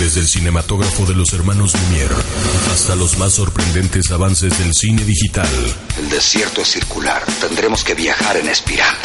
[0.00, 2.16] Desde el cinematógrafo de los hermanos Lumière
[2.72, 5.46] hasta los más sorprendentes avances del cine digital.
[5.98, 7.22] El desierto es circular.
[7.38, 8.96] Tendremos que viajar en espiral.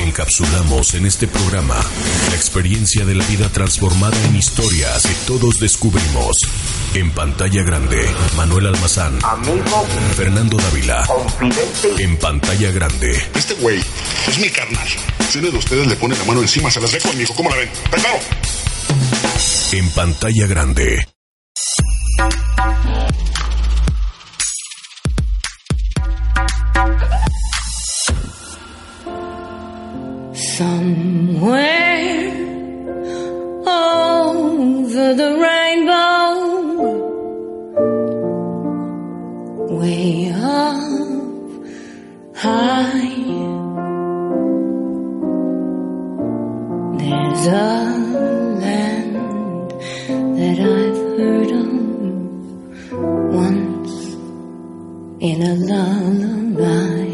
[0.00, 1.74] Encapsulamos en este programa
[2.30, 6.36] la experiencia de la vida transformada en historias que todos descubrimos.
[6.94, 9.18] En pantalla grande, Manuel Almazán.
[9.24, 9.86] Amigo.
[10.16, 11.04] Fernando Dávila.
[11.04, 12.02] Confidente.
[12.04, 13.10] En pantalla grande.
[13.34, 13.82] Este güey
[14.28, 14.88] es mi carnal.
[15.30, 17.34] Si uno de ustedes le pone la mano encima, se las dejo, hijo.
[17.34, 17.68] ¿Cómo la ven?
[17.68, 18.18] ¿Está claro?
[19.70, 21.04] En pantalla grande.
[30.32, 31.58] Somewhere
[33.66, 36.34] over the rainbow,
[39.78, 40.78] way up
[42.34, 43.47] high,
[55.30, 57.08] in a lullaby.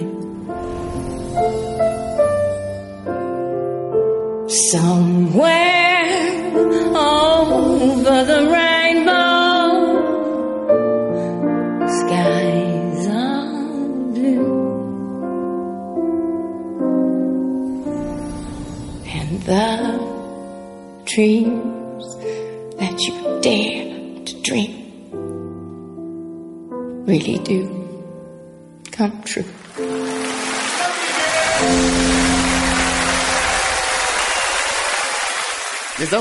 [4.71, 5.14] Somewhere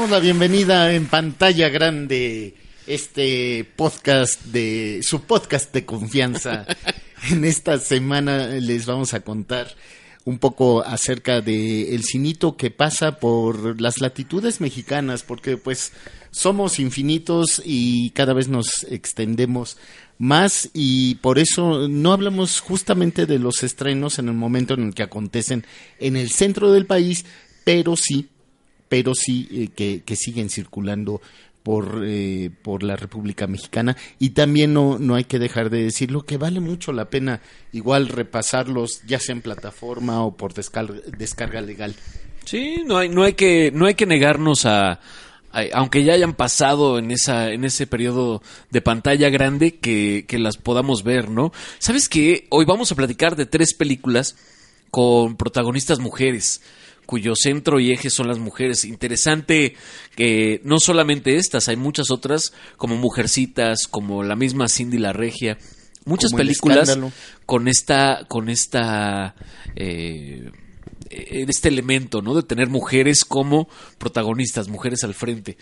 [0.03, 2.55] damos la bienvenida en pantalla grande,
[2.87, 6.65] este podcast de su podcast de confianza.
[7.31, 9.73] en esta semana les vamos a contar
[10.25, 15.93] un poco acerca de el cinito que pasa por las latitudes mexicanas, porque pues
[16.31, 19.77] somos infinitos y cada vez nos extendemos
[20.17, 24.93] más y por eso no hablamos justamente de los estrenos en el momento en el
[24.93, 25.65] que acontecen
[25.99, 27.23] en el centro del país,
[27.63, 28.27] pero sí
[28.93, 31.19] pero sí eh, que, que, siguen circulando
[31.63, 36.27] por, eh, por la República Mexicana y también no, no hay que dejar de decirlo
[36.27, 41.61] que vale mucho la pena igual repasarlos ya sea en plataforma o por descarga, descarga
[41.61, 41.95] legal.
[42.45, 44.99] Sí, no hay, no hay que, no hay que negarnos a,
[45.73, 50.57] aunque ya hayan pasado en esa, en ese periodo de pantalla grande, que, que las
[50.57, 51.51] podamos ver, ¿no?
[51.79, 52.45] ¿Sabes qué?
[52.51, 54.35] Hoy vamos a platicar de tres películas
[54.91, 56.61] con protagonistas mujeres
[57.05, 58.85] cuyo centro y eje son las mujeres.
[58.85, 59.75] Interesante
[60.15, 65.57] que no solamente estas, hay muchas otras como Mujercitas, como la misma Cindy la Regia,
[66.05, 66.97] muchas Como películas
[67.45, 69.35] con esta, con esta,
[69.75, 70.51] eh,
[71.09, 72.33] este elemento, ¿no?
[72.33, 75.57] De tener mujeres como protagonistas, mujeres al frente,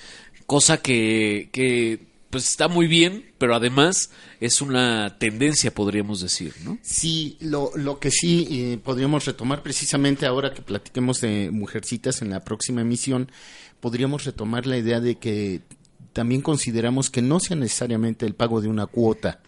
[0.45, 4.09] cosa que, que pues está muy bien, pero además
[4.39, 6.79] es una tendencia, podríamos decir, ¿no?
[6.81, 12.29] Sí, lo, lo que sí eh, podríamos retomar precisamente ahora que platiquemos de Mujercitas en
[12.29, 13.29] la próxima emisión,
[13.81, 15.61] podríamos retomar la idea de que
[16.13, 19.41] también consideramos que no sea necesariamente el pago de una cuota,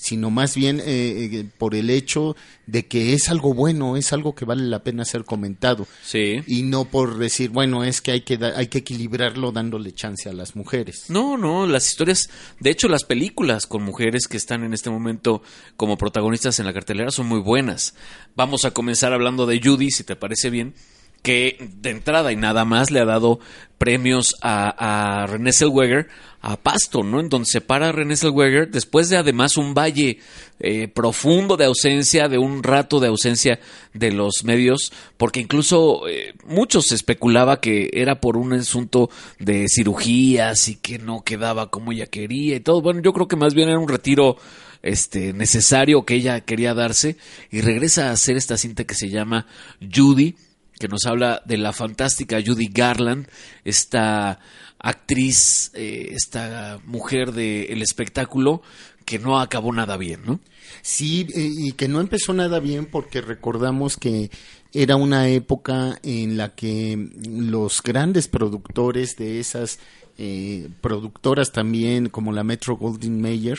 [0.00, 2.34] sino más bien eh, eh, por el hecho
[2.66, 5.86] de que es algo bueno, es algo que vale la pena ser comentado.
[6.02, 6.40] Sí.
[6.46, 10.28] Y no por decir, bueno, es que hay que, da- hay que equilibrarlo dándole chance
[10.28, 11.04] a las mujeres.
[11.08, 12.30] No, no, las historias,
[12.60, 15.42] de hecho las películas con mujeres que están en este momento
[15.76, 17.94] como protagonistas en la cartelera son muy buenas.
[18.34, 20.74] Vamos a comenzar hablando de Judy, si te parece bien,
[21.22, 23.40] que de entrada y nada más le ha dado
[23.78, 26.08] premios a, a René Zellweger
[26.42, 27.20] a Pasto, ¿no?
[27.20, 30.18] En donde se para René Zellweger después de además un valle
[30.58, 33.60] eh, profundo de ausencia, de un rato de ausencia
[33.92, 39.66] de los medios, porque incluso eh, muchos se especulaba que era por un asunto de
[39.68, 42.80] cirugías y que no quedaba como ella quería y todo.
[42.80, 44.36] Bueno, yo creo que más bien era un retiro
[44.82, 47.18] este necesario que ella quería darse
[47.50, 49.46] y regresa a hacer esta cinta que se llama
[49.94, 50.36] Judy
[50.80, 53.28] que nos habla de la fantástica Judy Garland,
[53.64, 54.40] esta
[54.78, 58.62] actriz, eh, esta mujer del espectáculo
[59.04, 60.40] que no acabó nada bien, ¿no?
[60.80, 64.30] Sí, eh, y que no empezó nada bien porque recordamos que
[64.72, 69.80] era una época en la que los grandes productores de esas
[70.16, 73.58] eh, productoras también como la Metro Goldwyn Mayer,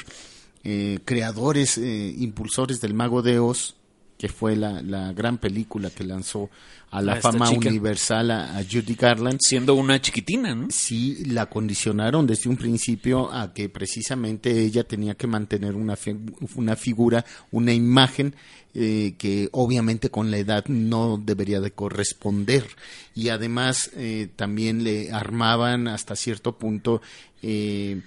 [1.05, 3.75] creadores, eh, impulsores del Mago de Oz,
[4.21, 6.51] que fue la, la gran película que lanzó
[6.91, 9.39] a la A fama universal a, a Judy Garland.
[9.41, 10.67] Siendo una chiquitina, ¿no?
[10.69, 16.19] Sí, la condicionaron desde un principio a que precisamente ella tenía que mantener una, fi-
[16.55, 18.35] una figura, una imagen
[18.75, 22.67] eh, que obviamente con la edad no debería de corresponder.
[23.15, 27.01] Y además eh, también le armaban hasta cierto punto
[27.41, 28.01] eh,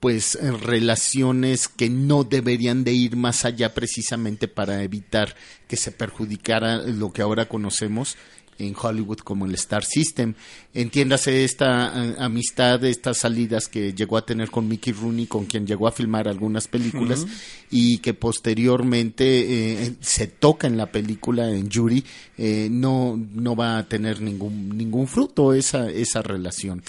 [0.00, 5.34] pues eh, relaciones que no deberían de ir más allá precisamente para evitar
[5.68, 8.16] que se perjudicara lo que ahora conocemos
[8.58, 10.34] en Hollywood como el Star System.
[10.72, 15.66] Entiéndase esta eh, amistad, estas salidas que llegó a tener con Mickey Rooney, con quien
[15.66, 17.26] llegó a filmar algunas películas
[17.70, 22.04] y que posteriormente eh, se toca en la película en Jury,
[22.38, 26.82] eh, no, no va a tener ningún, ningún fruto esa, esa relación.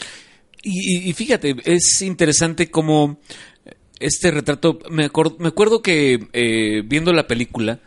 [0.70, 3.20] Y, y- fíjate, es interesante como
[4.00, 7.80] este retrato, me, acor- me acuerdo que eh, viendo la película,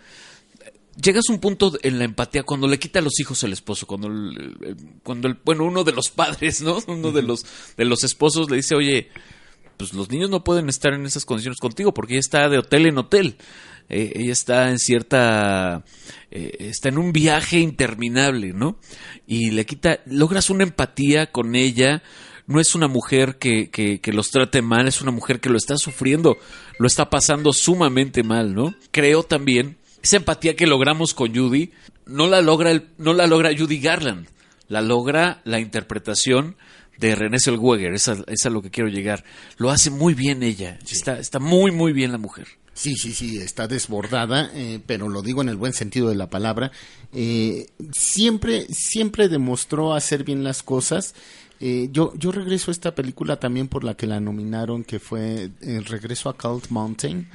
[1.00, 3.86] llegas a un punto en la empatía cuando le quita a los hijos el esposo,
[3.86, 6.78] cuando el, el- cuando el, bueno, uno de los padres, ¿no?
[6.88, 7.44] Uno de los
[7.76, 9.08] de los esposos le dice, "Oye,
[9.76, 12.86] pues los niños no pueden estar en esas condiciones contigo porque ella está de hotel
[12.86, 13.36] en hotel.
[13.88, 15.84] Eh, ella está en cierta
[16.30, 18.78] eh, está en un viaje interminable, ¿no?
[19.26, 22.02] Y le quita logras una empatía con ella.
[22.46, 25.56] No es una mujer que, que, que los trate mal, es una mujer que lo
[25.56, 26.36] está sufriendo,
[26.78, 28.74] lo está pasando sumamente mal, ¿no?
[28.90, 31.70] Creo también esa empatía que logramos con Judy
[32.06, 34.26] no la logra el- no la logra Judy Garland,
[34.68, 36.56] la logra la interpretación
[36.98, 39.24] de René Zellweger, esa es a lo que quiero llegar.
[39.56, 42.46] Lo hace muy bien ella, está, está muy muy bien la mujer.
[42.72, 46.30] Sí, sí, sí, está desbordada, eh, pero lo digo en el buen sentido de la
[46.30, 46.70] palabra.
[47.12, 51.14] Eh, siempre, siempre demostró hacer bien las cosas.
[51.62, 55.50] Eh, yo, yo regreso a esta película también por la que la nominaron, que fue
[55.60, 57.28] el regreso a Cult Mountain.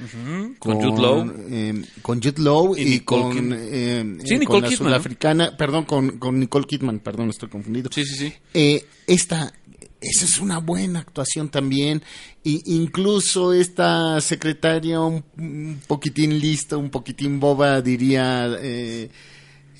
[0.58, 1.32] con Jude Law.
[1.48, 5.56] eh, con Jude Law Y y, Nicole con, eh, Sí, eh, Nicole con la Kidman,
[5.56, 7.88] perdón, con, con Nicole Kidman, perdón, estoy confundido.
[7.92, 8.32] Sí, sí, sí.
[8.52, 9.52] Eh, esta,
[10.00, 12.02] esa es una buena actuación también.
[12.42, 19.08] Y incluso esta secretaria un, un poquitín lista, un poquitín boba, diría eh,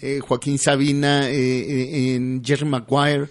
[0.03, 3.29] eh, Joaquín Sabina eh, eh, en Jerry Maguire.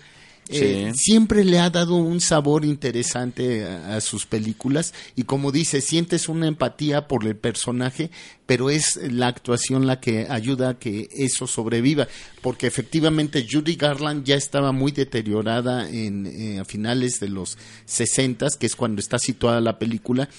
[0.50, 1.12] Eh, Sí.
[1.12, 6.30] siempre le ha dado un sabor interesante a, a sus películas y como dice, sientes
[6.30, 8.12] una empatía por el personaje,
[8.45, 12.07] pero es la actuación la que ayuda a que eso sobreviva,
[12.44, 18.48] porque efectivamente Judy Garland ya estaba muy deteriorada en, eh, a finales de los 60,
[18.59, 20.30] que es cuando está situada la película,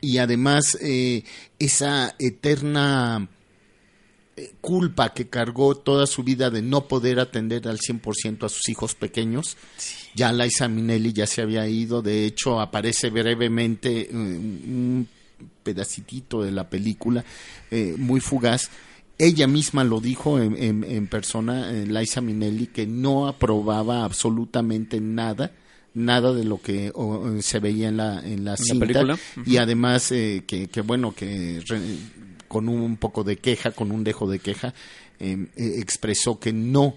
[0.00, 1.22] y además eh,
[1.58, 3.28] esa eterna
[4.60, 8.94] culpa que cargó toda su vida de no poder atender al 100% a sus hijos
[8.94, 9.56] pequeños.
[10.14, 15.06] Ya Liza Minnelli ya se había ido, de hecho aparece brevemente eh, un
[15.62, 17.24] pedacitito de la película,
[17.70, 18.70] eh, muy fugaz.
[19.18, 25.00] Ella misma lo dijo en, en- en persona, eh, Liza Minnelli, que no aprobaba absolutamente
[25.00, 25.52] nada,
[25.92, 28.86] nada de lo que o, eh, se veía en la, en la cinta.
[28.86, 29.18] película?
[29.44, 31.80] Y además, eh, que, que bueno, que re-
[32.50, 34.74] con un poco de queja, con un dejo de queja,
[35.20, 36.96] eh, eh, expresó que no,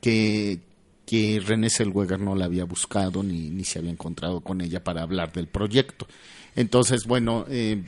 [0.00, 0.58] que,
[1.06, 5.02] que René Zellweger no la había buscado ni, ni se había encontrado con ella para
[5.02, 6.08] hablar del proyecto.
[6.56, 7.80] Entonces, bueno, eh,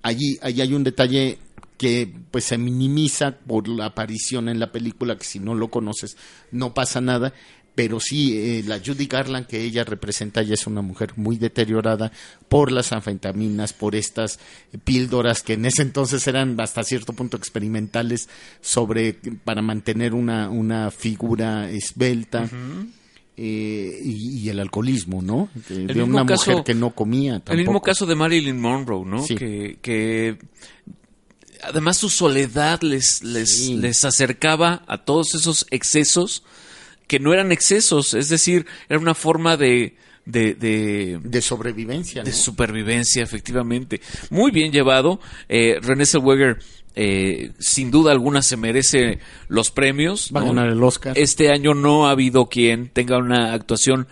[0.00, 1.36] allí, allí hay un detalle
[1.76, 6.16] que pues se minimiza por la aparición en la película, que si no lo conoces
[6.50, 7.34] no pasa nada,
[7.78, 12.10] pero sí, eh, la Judy Garland que ella representa ya es una mujer muy deteriorada
[12.48, 14.40] por las anfetaminas, por estas
[14.82, 18.28] píldoras que en ese entonces eran hasta cierto punto experimentales
[18.60, 19.12] sobre
[19.44, 22.50] para mantener una, una figura esbelta.
[23.36, 25.48] eh, y, y el alcoholismo, ¿no?
[25.68, 27.34] De una caso- mujer que no comía.
[27.34, 27.52] Tampoco.
[27.52, 29.22] El mismo caso de Marilyn Monroe, ¿no?
[29.24, 29.36] Sí.
[29.36, 30.36] Que, que
[31.62, 33.76] además su soledad les, les, Sí.
[33.76, 36.42] les acercaba a todos esos excesos
[37.08, 42.22] que no eran excesos, es decir, era una forma de, de, de, de sobrevivencia.
[42.22, 42.36] de ¿no?
[42.36, 44.00] supervivencia, efectivamente.
[44.30, 45.18] Muy bien llevado.
[45.48, 46.58] Eh, René Zellweger,
[46.94, 50.30] eh, sin duda alguna, se merece los premios.
[50.36, 50.48] Va a ¿no?
[50.50, 51.18] ganar el Oscar.
[51.18, 54.06] Este año no ha habido quien tenga una actuación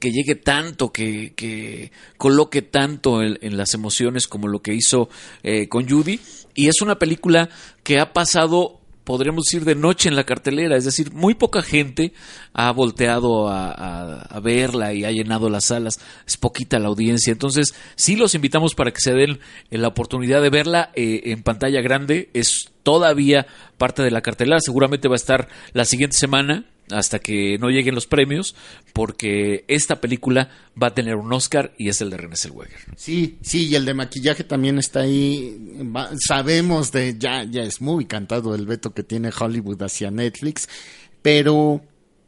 [0.00, 5.08] que llegue tanto, que, que coloque tanto en, en las emociones como lo que hizo
[5.44, 6.18] eh, con Judy.
[6.54, 7.48] Y es una película
[7.84, 8.79] que ha pasado
[9.10, 12.12] podríamos decir de noche en la cartelera, es decir, muy poca gente
[12.52, 15.98] ha volteado a, verla y ha llenado las salas,
[16.28, 19.40] es poquita la audiencia, entonces sí los invitamos para que se den
[19.72, 23.48] eh, la oportunidad de verla eh, en pantalla grande, es todavía
[23.78, 27.94] parte de la cartelera, seguramente va a estar la siguiente semana hasta que no lleguen
[27.94, 28.54] los premios,
[28.92, 32.80] porque esta película va a tener un Oscar y es el de René Zellweger.
[32.96, 35.84] Sí, sí, y el de maquillaje también está ahí.
[36.26, 40.68] Sabemos de, ya, ya es muy cantado el veto que tiene Hollywood hacia Netflix,
[41.22, 41.82] pero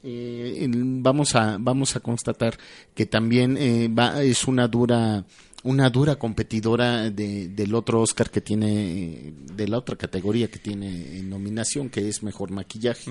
[0.04, 2.58] eh, vamos a, vamos a constatar
[2.94, 5.24] que también eh, va, es una dura,
[5.64, 11.18] una dura competidora de, del otro Oscar que tiene, de la otra categoría que tiene
[11.18, 13.10] en nominación, que es mejor maquillaje.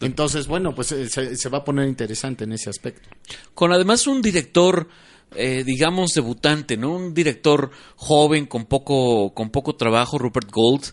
[0.00, 3.08] Entonces, bueno, pues eh, se, se va a poner interesante en ese aspecto.
[3.54, 4.88] Con además un director,
[5.34, 6.96] eh, digamos, debutante, ¿no?
[6.96, 10.84] Un director joven con poco, con poco trabajo, Rupert Gold,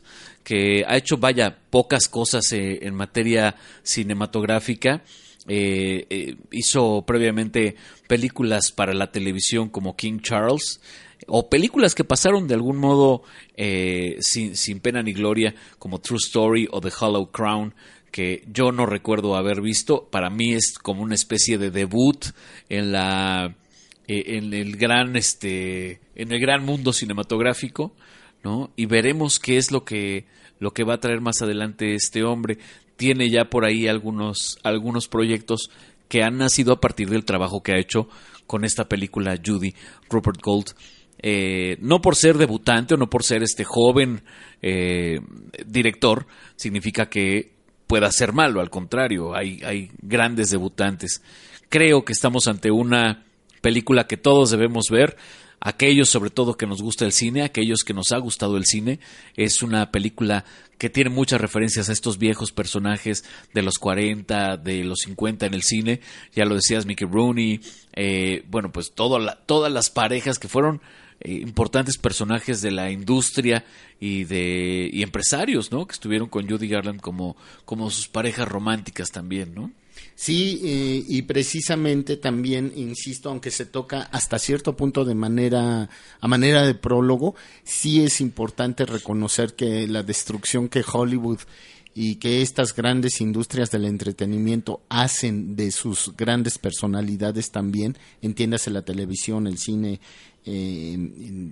[0.44, 5.04] que ha hecho, vaya, pocas cosas eh, en materia cinematográfica.
[5.48, 7.75] Eh, eh, hizo previamente
[8.08, 10.82] películas para la televisión como King Charles
[11.25, 13.24] o películas que pasaron de algún modo
[13.56, 17.74] eh, sin, sin pena ni gloria como True Story o The Hollow Crown
[18.12, 20.08] que yo no recuerdo haber visto.
[20.10, 22.25] Para mí es como una especie de debut
[22.70, 23.56] en la
[24.08, 27.94] eh, en el gran este en el gran mundo cinematográfico
[28.44, 30.25] no y veremos qué es lo que
[30.60, 32.58] lo que va a traer más adelante este hombre
[32.98, 35.70] tiene ya por ahí algunos algunos proyectos
[36.10, 38.10] que han nacido a partir del trabajo que ha hecho
[38.46, 39.74] con esta película Judy
[40.10, 40.74] Rupert Gold
[41.20, 44.24] eh, no por ser debutante o no por ser este joven
[44.62, 45.20] eh,
[45.66, 51.24] director significa que pueda ser malo, al contrario, hay, hay grandes debutantes.
[51.70, 53.24] Creo que estamos ante una
[53.62, 55.18] película que todos debemos ver,
[55.68, 59.00] aquellos sobre todo que nos gusta el cine, aquellos que nos ha gustado el cine,
[59.36, 60.46] es una película
[60.78, 65.54] que tiene muchas referencias a estos viejos personajes de los 40, de los 50 en
[65.54, 66.02] el cine,
[66.36, 67.60] ya lo decías Mickey Rooney,
[67.94, 70.82] eh, bueno, pues la- todas las parejas que fueron
[71.20, 73.66] eh, importantes personajes de la industria
[74.00, 75.88] y de y empresarios, ¿no?
[75.88, 79.72] Que estuvieron con Judy Garland como como sus parejas románticas también, ¿no?
[80.20, 86.28] Sí, eh, y precisamente también, insisto, aunque se toca hasta cierto punto de manera, a
[86.28, 91.42] manera de prólogo, sí es importante reconocer que la destrucción que Hollywood
[91.94, 98.82] y que estas grandes industrias del entretenimiento hacen de sus grandes personalidades también, entiéndase la
[98.82, 100.00] televisión, el cine,
[100.50, 100.98] eh,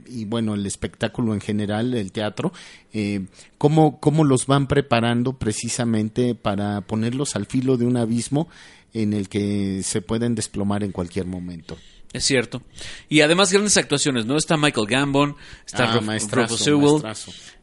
[0.07, 2.53] y, y, bueno, el espectáculo en general, el teatro,
[2.93, 3.25] eh,
[3.57, 8.47] cómo, cómo los van preparando precisamente para ponerlos al filo de un abismo
[8.93, 11.77] en el que se pueden desplomar en cualquier momento.
[12.13, 12.63] Es cierto.
[13.09, 14.37] Y además grandes actuaciones, ¿no?
[14.37, 15.35] Está Michael Gambon,
[15.67, 17.03] está Ah, Sewell,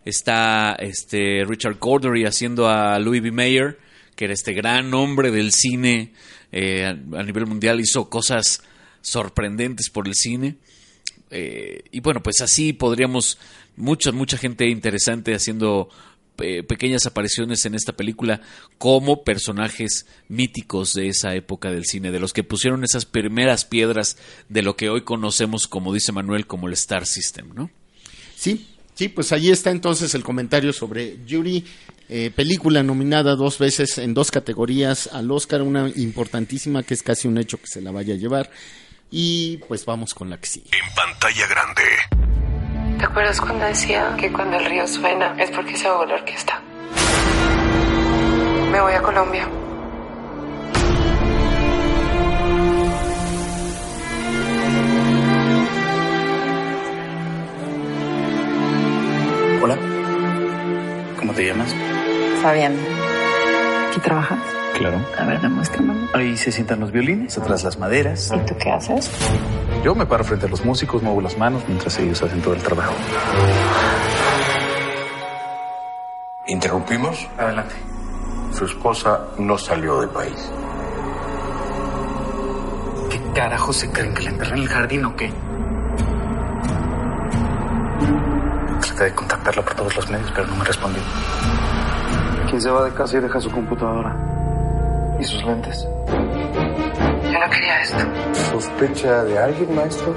[0.04, 3.32] está este Richard Cordery haciendo a Louis B.
[3.32, 3.78] Mayer,
[4.14, 6.12] que era este gran hombre del cine
[6.52, 8.62] eh, a nivel mundial, hizo cosas
[9.00, 10.56] sorprendentes por el cine.
[11.32, 13.38] Eh, y bueno, pues así podríamos,
[13.76, 15.88] mucha, mucha gente interesante haciendo
[16.38, 18.40] eh, pequeñas apariciones en esta película
[18.78, 24.16] como personajes míticos de esa época del cine, de los que pusieron esas primeras piedras
[24.48, 27.70] de lo que hoy conocemos, como dice Manuel, como el Star System, ¿no?
[28.34, 31.64] Sí, sí, pues ahí está entonces el comentario sobre Yuri,
[32.08, 37.28] eh, película nominada dos veces en dos categorías al Oscar, una importantísima que es casi
[37.28, 38.50] un hecho que se la vaya a llevar.
[39.14, 40.70] Y pues vamos con la que sigue.
[40.72, 41.82] En pantalla grande.
[42.98, 46.62] ¿Te acuerdas cuando decía que cuando el río suena es porque se ahogó la orquesta?
[48.70, 49.46] Me voy a Colombia.
[59.62, 59.76] Hola.
[61.18, 61.74] ¿Cómo te llamas?
[62.40, 63.01] Fabián.
[63.92, 64.38] ¿Aquí trabajas?
[64.78, 64.98] Claro.
[65.18, 66.08] A ver, demuéstrame.
[66.14, 68.32] Ahí se sientan los violines, atrás las maderas.
[68.34, 69.10] ¿Y tú qué haces?
[69.84, 72.62] Yo me paro frente a los músicos, muevo las manos mientras ellos hacen todo el
[72.62, 72.94] trabajo.
[76.46, 77.28] ¿Interrumpimos?
[77.36, 77.74] Adelante.
[78.54, 80.50] Su esposa no salió del país.
[83.10, 85.30] ¿Qué carajo se creen que la enterré en el jardín o qué?
[88.80, 91.02] Traté de contactarla por todos los medios, pero no me respondió.
[92.52, 94.14] ¿Quién se va de casa y deja su computadora?
[95.18, 95.88] ¿Y sus lentes?
[96.06, 97.96] Yo no quería esto.
[98.50, 100.14] ¿Sospecha de alguien, maestro?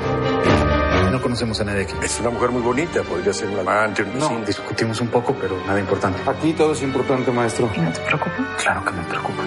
[1.14, 1.94] No conocemos a nadie aquí.
[2.04, 5.56] Es una mujer muy bonita, podría ser una amante, un No, discutimos un poco, pero
[5.66, 6.20] nada importante.
[6.30, 7.70] Aquí todo es importante, maestro.
[7.74, 8.36] ¿Y no te preocupa?
[8.58, 9.44] Claro que me preocupa.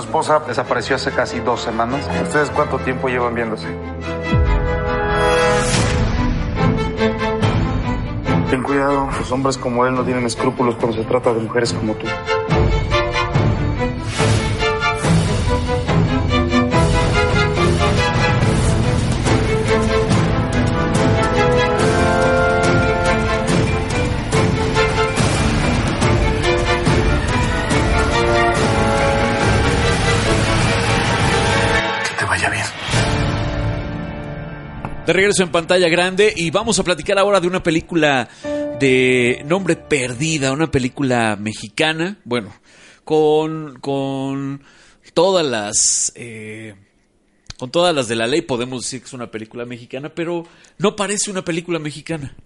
[0.00, 2.08] Su esposa desapareció hace casi dos semanas?
[2.22, 3.66] ¿Ustedes cuánto tiempo llevan viéndose?
[8.48, 11.94] Ten cuidado, los hombres como él no tienen escrúpulos cuando se trata de mujeres como
[11.94, 12.06] tú.
[35.10, 38.28] De regreso en pantalla grande y vamos a platicar ahora de una película
[38.78, 42.54] de nombre perdida, una película mexicana, bueno,
[43.02, 44.62] con, con
[45.12, 46.12] todas las...
[46.14, 46.76] eh,
[47.58, 50.46] con todas las de la ley podemos decir que es una película mexicana, pero
[50.78, 52.36] no parece una película mexicana.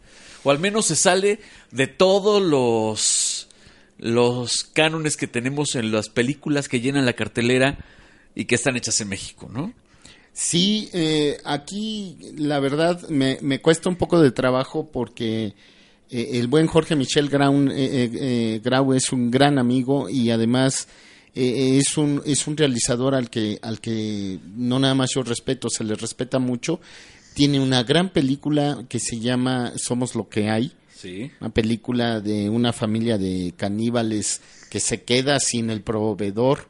[0.43, 1.41] O al menos se sale
[1.71, 3.47] de todos los,
[3.99, 7.77] los cánones que tenemos en las películas que llenan la cartelera
[8.35, 9.75] y que están hechas en México, ¿no?
[10.35, 15.55] Sí, eh, aquí la verdad me, me cuesta un poco de trabajo porque
[16.11, 20.31] eh, el buen Jorge Michel Grau, eh, eh, eh, Grau es un gran amigo y
[20.31, 20.89] además
[21.37, 25.83] es un es un realizador al que al que no nada más yo respeto, se
[25.83, 26.81] le respeta mucho.
[27.35, 30.73] Tiene una gran película que se llama Somos lo que hay.
[30.95, 31.33] Sí.
[31.41, 36.69] Una película de una familia de caníbales que se queda sin el proveedor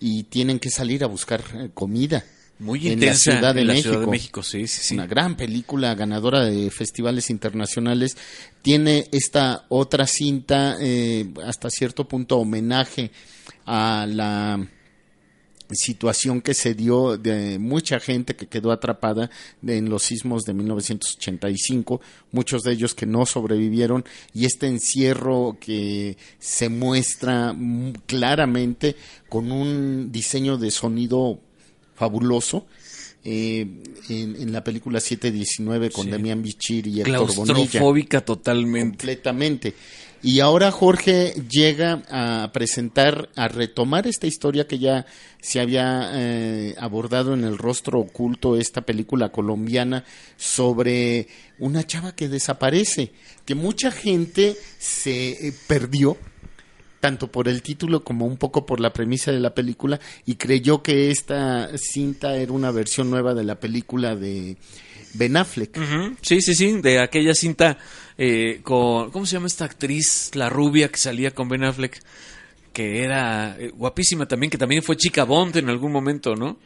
[0.00, 2.24] y tienen que salir a buscar comida.
[2.58, 3.90] Muy en intensa la Ciudad de en la México.
[3.90, 4.94] Ciudad de México, sí, sí, sí.
[4.94, 8.16] Una gran película ganadora de festivales internacionales.
[8.62, 13.10] Tiene esta otra cinta, eh, hasta cierto punto homenaje
[13.64, 14.68] a la
[15.70, 19.30] situación que se dio de mucha gente que quedó atrapada
[19.66, 22.00] en los sismos de 1985,
[22.32, 27.54] muchos de ellos que no sobrevivieron, y este encierro que se muestra
[28.06, 28.96] claramente
[29.28, 31.40] con un diseño de sonido
[31.98, 32.66] fabuloso.
[33.24, 33.66] eh,
[34.08, 36.10] en, en la película 719 con Sí.
[36.10, 38.96] Damián Bichir y Héctor Bonilla Claustrofóbica totalmente.
[38.96, 39.74] completamente.
[40.22, 45.04] Y ahora Jorge llega a presentar, a retomar esta historia que ya
[45.40, 50.04] se había eh, abordado en El Rostro Oculto, esta película colombiana
[50.36, 51.26] sobre
[51.58, 53.12] una chava que desaparece,
[53.44, 56.16] que mucha gente se eh, perdió,
[57.00, 60.82] tanto por el título como un poco por la premisa de la película, y creyó
[60.82, 64.56] que esta cinta era una versión nueva de la película de
[65.14, 65.78] Ben Affleck.
[66.22, 67.78] Sí, sí, sí, de aquella cinta
[68.16, 70.34] eh, con, ¿cómo se llama esta actriz?
[70.34, 72.00] La rubia que salía con Ben Affleck,
[72.72, 76.58] que era eh, guapísima también, que también fue chica Bond en algún momento, ¿no?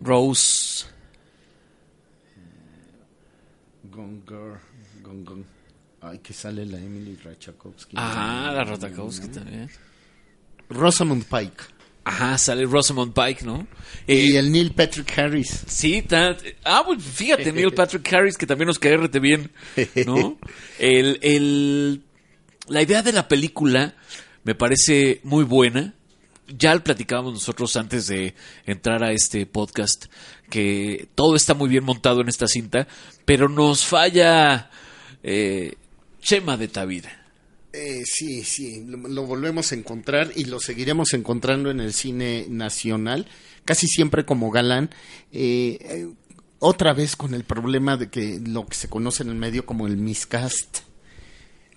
[0.00, 0.86] Rose.
[3.90, 4.58] Gone Girl,
[5.02, 5.53] Gone Gone.
[6.04, 7.96] Ay, que sale la Emily Rachakovsky.
[7.98, 9.70] Ah, la Rotakowski también.
[10.68, 11.62] Rosamund Pike.
[12.04, 13.66] Ajá, sale Rosamund Pike, ¿no?
[14.06, 15.64] y Eh, el Neil Patrick Harris.
[15.66, 19.50] Sí, ta- ah, pues fíjate, Neil Patrick Harris, que también nos cae rete bien,
[20.06, 20.38] ¿no?
[20.78, 22.02] El, el,
[22.68, 23.94] la idea de la película
[24.42, 25.94] me parece muy buena.
[26.46, 28.34] Ya lo platicábamos nosotros antes de
[28.66, 30.06] entrar a este podcast,
[30.50, 32.86] que todo está muy bien montado en esta cinta,
[33.24, 34.68] pero nos falla
[35.22, 35.72] eh,
[36.24, 37.12] Chema de Tavira.
[37.72, 42.46] Eh, sí, sí, lo, lo volvemos a encontrar y lo seguiremos encontrando en el cine
[42.48, 43.26] nacional,
[43.64, 44.90] casi siempre como galán.
[45.32, 46.08] eh, eh,
[46.60, 49.86] otra vez con el problema de que lo que se conoce en el medio como
[49.86, 50.78] el miscast,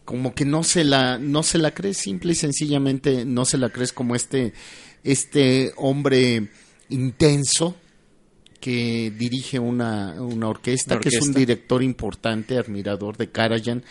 [0.06, 3.70] como que no se la, no se la crees, simple y sencillamente no se la
[3.70, 4.54] crees como este,
[5.04, 6.48] este hombre
[6.90, 7.76] intenso
[8.62, 11.40] que dirige una, una orquesta, Una que es un orquesta.
[11.40, 13.84] director importante, admirador de Karajan,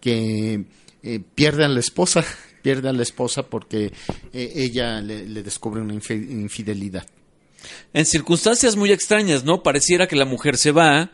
[0.00, 0.64] que
[1.02, 2.24] eh, pierde a la esposa,
[2.62, 3.92] pierde a la esposa porque
[4.32, 7.06] eh, ella le, le descubre una infi- infidelidad.
[7.92, 9.62] En circunstancias muy extrañas, ¿no?
[9.62, 11.10] Pareciera que la mujer se va,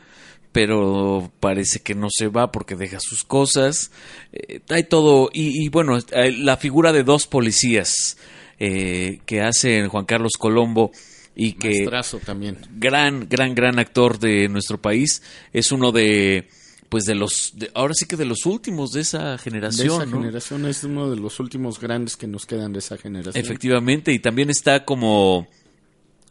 [0.53, 3.91] pero parece que no se va porque deja sus cosas.
[4.33, 8.17] Eh, hay todo, y, y bueno, la figura de dos policías
[8.57, 10.91] que hacen Juan Carlos Colombo
[11.37, 11.87] y que
[12.25, 12.57] también.
[12.79, 16.49] gran, gran, gran actor de nuestro país, es uno de,
[16.89, 20.07] pues de los, de- ahora sí que de los últimos de esa De generación, esa
[20.07, 20.19] ¿no?
[20.21, 23.43] generación es uno de los últimos grandes que nos quedan de esa generación.
[23.45, 25.47] Efectivamente, y también está como,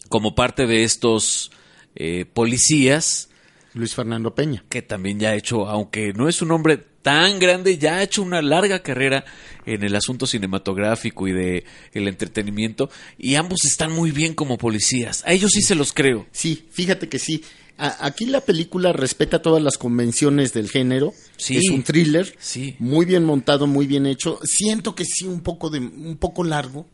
[0.10, 1.52] como parte de estos
[1.96, 3.30] eh, policías
[3.74, 4.64] Luis Fernando Peña.
[4.70, 8.22] que también ya ha hecho, aunque no es un hombre tan grande, ya ha hecho
[8.22, 9.26] una larga carrera
[9.66, 15.24] en el asunto cinematográfico y de el entretenimiento, y ambos están muy bien como policías.
[15.26, 16.28] A ellos sí se los creo.
[16.32, 17.44] Sí, fíjate que sí.
[17.78, 21.14] A- aquí la película respeta todas las convenciones del género.
[21.38, 21.58] Sí.
[21.58, 22.36] Es un thriller.
[22.40, 22.76] Sí.
[22.80, 24.40] Muy bien montado, muy bien hecho.
[24.44, 26.86] Siento que sí, un poco de, un poco largo.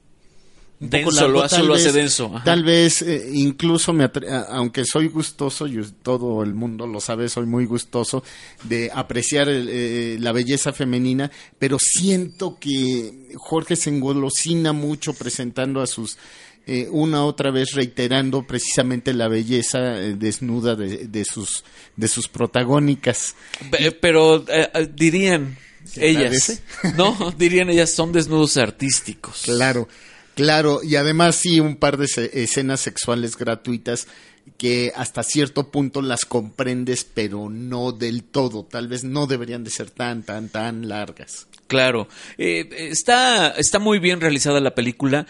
[0.82, 2.46] Un poco Denso, lo hace- denso, ajá.
[2.46, 4.10] Tal vez, eh, incluso, me
[4.48, 8.24] aunque soy gustoso, y todo el mundo lo sabe, soy muy gustoso
[8.64, 15.82] de apreciar el, eh, la belleza femenina, pero siento que Jorge se engolosina mucho presentando
[15.82, 16.18] a sus
[16.72, 21.64] eh, una otra vez reiterando precisamente la belleza eh, desnuda de, de sus
[21.96, 23.36] de sus protagónicas.
[23.72, 26.62] Pe- Pero eh, dirían ¿Se ellas,
[26.98, 29.42] no, dirían ellas, son desnudos artísticos.
[29.46, 29.88] Claro,
[30.36, 34.08] claro, y además sí un par de escenas sexuales gratuitas
[34.58, 38.64] que hasta cierto punto las comprendes, pero no del todo.
[38.66, 41.48] Tal vez no deberían de ser tan, tan, tan largas.
[41.68, 45.28] Claro, eh, está, está muy bien realizada la película.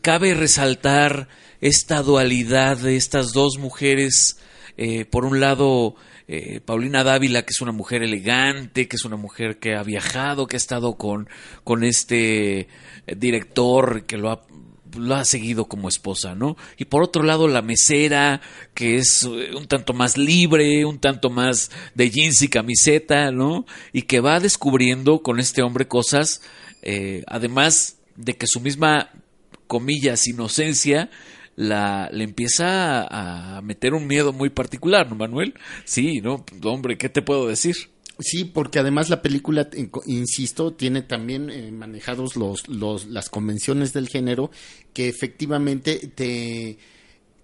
[0.00, 1.28] Cabe resaltar
[1.60, 4.38] esta dualidad de estas dos mujeres.
[4.78, 5.96] eh, por un lado,
[6.28, 10.46] eh, Paulina Dávila, que es una mujer elegante, que es una mujer que ha viajado,
[10.46, 11.28] que ha estado con,
[11.62, 12.68] con este
[13.06, 14.46] director que lo ha
[14.96, 16.54] lo ha seguido como esposa, ¿no?
[16.76, 18.42] Y por otro lado, la mesera,
[18.74, 23.64] que es eh, un tanto más libre, un tanto más de jeans y camiseta, ¿no?
[23.94, 26.42] Y que va descubriendo con este hombre cosas,
[27.26, 29.10] además de que su misma,
[29.66, 31.10] comillas, inocencia,
[31.56, 33.06] la, le empieza
[33.56, 35.54] a, meter un miedo muy particular, ¿no, Manuel?
[35.84, 36.44] Sí, ¿no?
[36.64, 37.76] Hombre, ¿qué te puedo decir?
[38.18, 39.68] Sí, porque además la película,
[40.06, 44.50] insisto, tiene también eh, manejados los, los, las convenciones del género
[44.92, 46.78] que efectivamente te,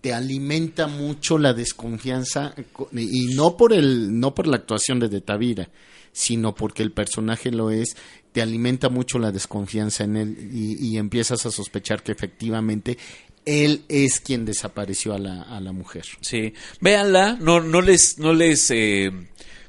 [0.01, 5.09] te alimenta mucho la desconfianza co- y no por el no por la actuación de
[5.09, 5.71] De Tavira,
[6.13, 7.97] sino porque el personaje lo es,
[8.39, 12.97] te alimenta mucho la desconfianza en él y, y empiezas a sospechar que efectivamente
[13.45, 16.05] él es quien desapareció a la, a la mujer.
[16.21, 19.11] Sí, véanla, no, no les, no les eh,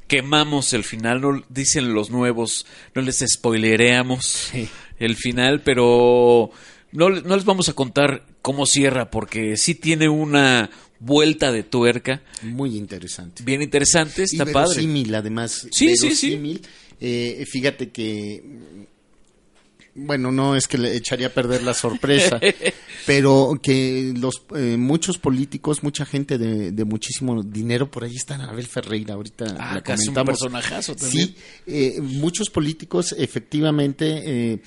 [0.06, 4.52] quemamos el final, no dicen los nuevos, no les spoilereamos
[5.00, 6.52] el final, pero
[6.92, 12.22] no, no les vamos a contar cómo cierra, porque sí tiene una vuelta de tuerca
[12.44, 13.44] Muy interesante.
[13.44, 15.16] bien interesante, está y padre.
[15.16, 15.68] además.
[15.72, 16.62] Sí, sí, sí.
[17.00, 18.44] Eh, fíjate que,
[19.96, 22.40] bueno, no es que le echaría a perder la sorpresa,
[23.06, 28.36] pero que los eh, muchos políticos, mucha gente de, de muchísimo dinero, por ahí está
[28.36, 30.40] Anabel Ferreira, ahorita Ah, la casi un comentamos.
[30.40, 31.28] personajazo también.
[31.28, 31.36] Sí,
[31.68, 34.60] eh, muchos políticos efectivamente eh,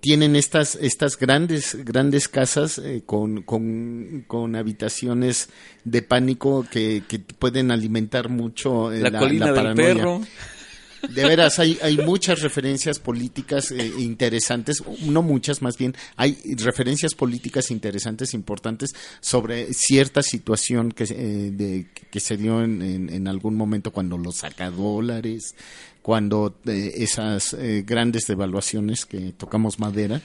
[0.00, 5.48] tienen estas estas grandes grandes casas eh, con, con, con habitaciones
[5.84, 10.20] de pánico que, que pueden alimentar mucho eh, la, colina del perro.
[11.08, 17.14] De veras, hay, hay muchas referencias políticas eh, interesantes, no muchas más bien, hay referencias
[17.14, 23.28] políticas interesantes, importantes sobre cierta situación que, eh, de, que se dio en, en, en
[23.28, 25.54] algún momento cuando los sacadólares,
[26.06, 30.22] cuando eh, esas eh, grandes devaluaciones que tocamos madera,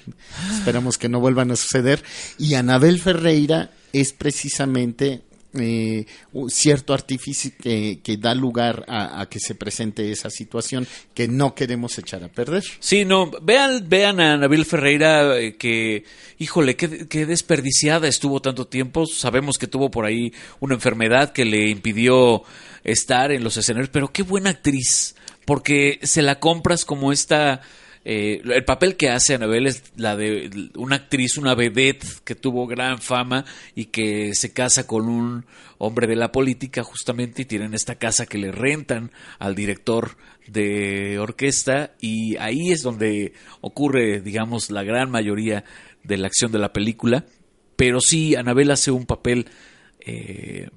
[0.54, 2.04] esperamos que no vuelvan a suceder.
[2.38, 5.24] Y Anabel Ferreira es precisamente
[5.60, 6.06] eh,
[6.48, 11.56] cierto artífice que, que da lugar a, a que se presente esa situación que no
[11.56, 12.64] queremos echar a perder.
[12.80, 16.06] Sí, no, vean, vean a Nabil Ferreira eh, que,
[16.40, 19.06] híjole, qué, qué desperdiciada estuvo tanto tiempo.
[19.06, 22.44] Sabemos que tuvo por ahí una enfermedad que le impidió
[22.84, 27.62] estar en los escenarios, pero qué buena actriz, porque se la compras como esta...
[28.04, 32.66] eh, el papel que hace Anabel es la de una actriz, una vedette que tuvo
[32.66, 35.46] gran fama y que se casa con un
[35.78, 41.20] hombre de la política justamente y tienen esta casa que le rentan al director de
[41.20, 45.64] orquesta y ahí es donde ocurre, digamos, la gran mayoría
[46.04, 47.26] de la acción de la película.
[47.76, 49.48] Pero sí, Anabel hace un papel
[50.00, 50.70] eh,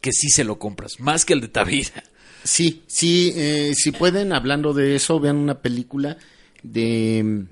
[0.00, 2.02] que sí se lo compras, más que el de Tavira.
[2.44, 6.18] Sí, sí, eh, si pueden, hablando de eso, vean una película
[6.62, 7.48] de mm,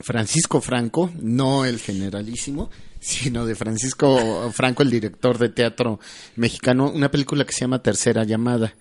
[0.00, 6.00] Francisco Franco, no el generalísimo, sino de Francisco Franco, el director de teatro
[6.36, 8.74] mexicano, una película que se llama Tercera Llamada.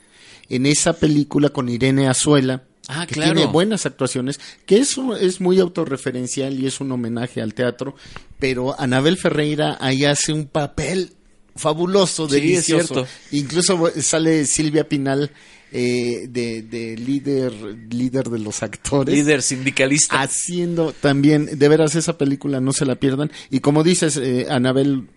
[0.49, 3.35] En esa película con Irene Azuela, Ah, que claro.
[3.35, 7.93] tiene buenas actuaciones, que es, un- es muy autorreferencial y es un homenaje al teatro,
[8.39, 11.11] pero Anabel Ferreira ahí hace un papel
[11.55, 12.93] fabuloso, Sí, es delicioso.
[13.05, 13.07] cierto.
[13.31, 15.29] Incluso sale Silvia Pinal
[15.71, 17.53] eh, de, de líder,
[17.89, 19.13] líder de los actores.
[19.13, 20.21] Líder sindicalista.
[20.21, 23.31] Haciendo también, de veras esa película no se la pierdan.
[23.49, 25.07] Y como dices, eh, Anabel,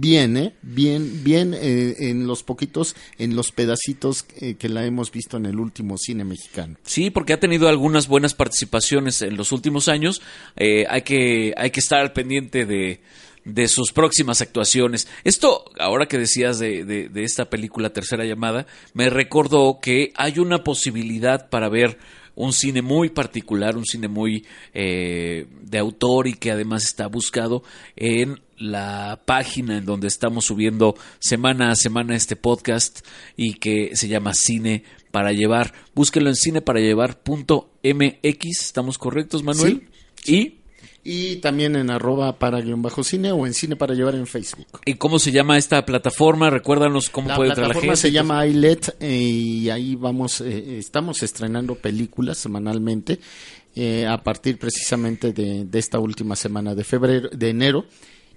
[0.00, 0.52] bien, ¿eh?
[0.62, 5.46] Bien, bien eh, en los poquitos, en los pedacitos eh, que la hemos visto en
[5.46, 6.76] el último cine mexicano.
[6.84, 10.22] Sí, porque ha tenido algunas buenas participaciones en los últimos años.
[10.56, 13.00] Eh, hay, que, hay que estar al pendiente de,
[13.44, 15.08] de sus próximas actuaciones.
[15.24, 20.38] Esto, ahora que decías de, de, de esta película Tercera Llamada, me recordó que hay
[20.38, 21.98] una posibilidad para ver
[22.36, 27.62] un cine muy particular, un cine muy eh, de autor y que además está buscado
[27.96, 34.08] en la página en donde estamos subiendo semana a semana este podcast y que se
[34.08, 35.72] llama Cine para llevar.
[35.94, 38.60] Búsquenlo en cineparallevar.mx.
[38.60, 39.88] ¿Estamos correctos, Manuel?
[40.26, 40.58] Y
[41.06, 44.80] Y también en arroba para guion bajo cine o en cine para llevar en Facebook.
[44.86, 46.48] ¿Y cómo se llama esta plataforma?
[46.48, 50.78] Recuérdanos cómo La puede entrar la plataforma se llama iLet eh, y ahí vamos, eh,
[50.78, 53.20] estamos estrenando películas semanalmente
[53.76, 57.84] eh, a partir precisamente de, de esta última semana de febrero, de enero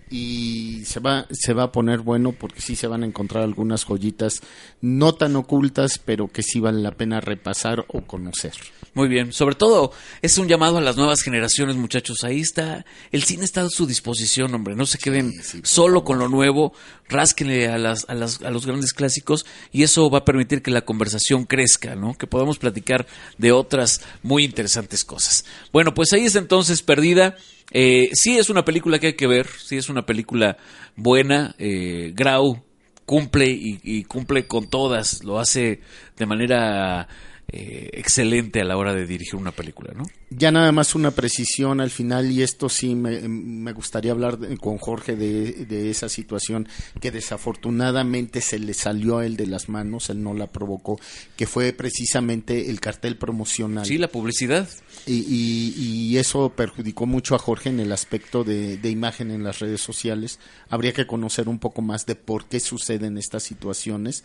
[0.10, 3.86] y se va se va a poner bueno porque sí se van a encontrar algunas
[3.86, 4.42] joyitas
[4.82, 8.54] no tan ocultas pero que sí vale la pena repasar o conocer.
[8.94, 9.92] Muy bien, sobre todo
[10.22, 12.24] es un llamado a las nuevas generaciones, muchachos.
[12.24, 14.76] Ahí está, el cine está a su disposición, hombre.
[14.76, 16.74] No se queden solo con lo nuevo,
[17.08, 20.72] rásquenle a, las, a, las, a los grandes clásicos y eso va a permitir que
[20.72, 22.16] la conversación crezca, ¿no?
[22.18, 23.06] Que podamos platicar
[23.38, 25.46] de otras muy interesantes cosas.
[25.72, 27.36] Bueno, pues ahí está entonces Perdida.
[27.72, 30.58] Eh, sí es una película que hay que ver, sí es una película
[30.96, 31.56] buena.
[31.58, 32.64] Eh, Grau
[33.06, 35.82] cumple y, y cumple con todas, lo hace
[36.18, 37.08] de manera
[37.50, 40.04] eh, excelente a la hora de dirigir una película, ¿no?
[40.30, 44.58] Ya nada más una precisión al final, y esto sí me, me gustaría hablar de-
[44.58, 46.68] con Jorge de, de esa situación
[47.00, 51.00] que desafortunadamente se le salió a él de las manos, él no la provocó,
[51.36, 53.86] que fue precisamente el cartel promocional.
[53.86, 54.68] Sí, la publicidad.
[55.06, 59.44] Y, y- y eso perjudicó mucho a Jorge en el aspecto de, de imagen en
[59.44, 60.40] las redes sociales.
[60.70, 64.24] Habría que conocer un poco más de por qué suceden estas situaciones.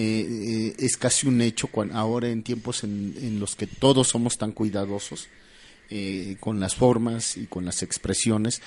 [0.00, 4.06] Eh, eh, es casi un hecho cuan- ahora en tiempos en, en los que todos
[4.08, 5.26] somos tan cuidadosos
[5.90, 8.62] eh, con las formas y con las expresiones.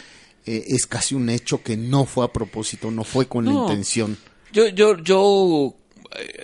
[0.46, 4.18] eh, es casi un hecho que no fue a propósito, no fue con la intención.
[4.52, 5.76] Yo, yo, yo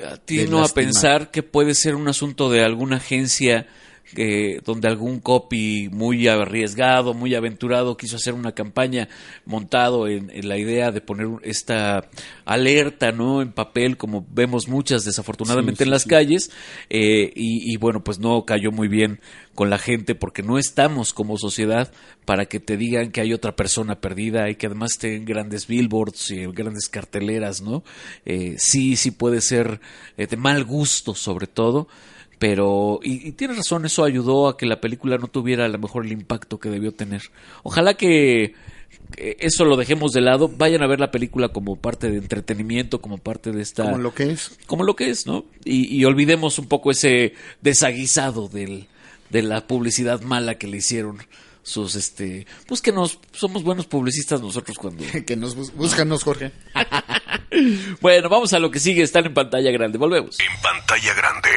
[0.10, 3.68] atino a pensar que puede ser un asunto de alguna agencia
[4.16, 9.10] eh, donde algún copy muy arriesgado, muy aventurado quiso hacer una campaña
[9.46, 12.08] montado en, en la idea de poner esta
[12.46, 13.42] alerta, ¿no?
[13.42, 16.10] En papel, como vemos muchas desafortunadamente Sí, en las sí.
[16.10, 16.52] calles,
[16.90, 19.20] eh, y, y bueno, pues no cayó muy bien
[19.56, 21.92] con la gente porque no estamos como sociedad
[22.26, 26.32] para que te digan que hay otra persona perdida y que además estén grandes billboards
[26.32, 27.84] y grandes carteleras, ¿no?
[28.26, 29.82] Eh, sí, sí puede ser
[30.18, 31.88] eh, de mal gusto sobre todo,
[32.40, 35.78] pero, y, y tienes razón, eso ayudó a que la película no tuviera a lo
[35.80, 37.24] mejor el impacto que debió tener.
[37.64, 38.54] Ojalá que
[39.16, 43.00] que eso lo dejemos de lado, vayan a ver la película como parte de entretenimiento,
[43.02, 44.58] como parte de esta Como lo que es.
[44.66, 45.46] como lo que es, ¿no?
[45.64, 48.88] Y, y olvidemos un poco ese desaguisado del,
[49.30, 51.20] de la publicidad mala que le hicieron
[51.64, 55.04] sus, este, pues que nos, somos buenos publicistas nosotros cuando...
[55.26, 56.52] que nos bus- búscanos, Jorge.
[58.02, 60.38] bueno, vamos a lo que sigue, están en pantalla grande, volvemos.
[60.40, 61.50] En pantalla grande.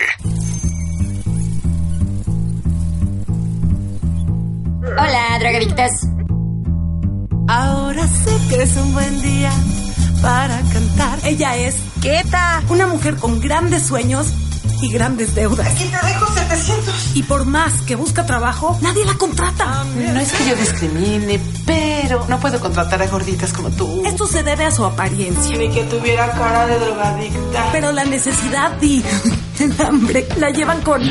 [4.83, 5.91] Hola, drogadictas.
[7.49, 9.53] Ahora sé que es un buen día
[10.23, 11.19] para cantar.
[11.25, 14.33] Ella es Keta, una mujer con grandes sueños
[14.81, 15.67] y grandes deudas.
[15.67, 17.17] Aquí te dejo 700.
[17.17, 19.85] Y por más que busca trabajo, nadie la contrata.
[19.85, 24.03] No es que yo discrimine, pero no puedo contratar a gorditas como tú.
[24.07, 25.57] Esto se debe a su apariencia.
[25.57, 27.69] Ni que tuviera cara de drogadicta.
[27.73, 29.05] Pero la necesidad y
[29.59, 31.03] el hambre la llevan con...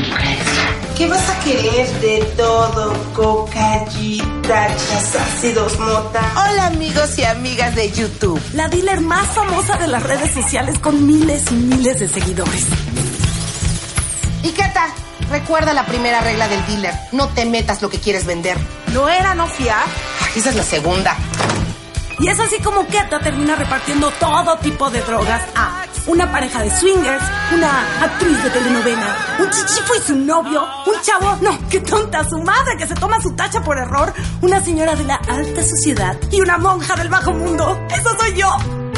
[0.97, 2.93] ¿Qué vas a querer de todo?
[3.13, 6.33] Cocaíta, ácidos, mota.
[6.33, 8.41] Hola amigos y amigas de YouTube.
[8.53, 12.65] La dealer más famosa de las redes sociales con miles y miles de seguidores.
[14.43, 14.69] ¿Y qué?
[15.29, 16.93] Recuerda la primera regla del dealer.
[17.11, 18.57] No te metas lo que quieres vender.
[18.93, 19.85] ¿No era no fiar?
[20.35, 21.15] Esa es la segunda.
[22.19, 26.71] Y es así como Keta termina repartiendo todo tipo de drogas a una pareja de
[26.71, 27.23] swingers,
[27.53, 32.39] una actriz de telenovela, un chichifo y su novio, un chavo, no, qué tonta, su
[32.39, 36.41] madre que se toma su tacha por error, una señora de la alta sociedad y
[36.41, 37.79] una monja del bajo mundo.
[37.89, 38.49] ¡Eso soy yo!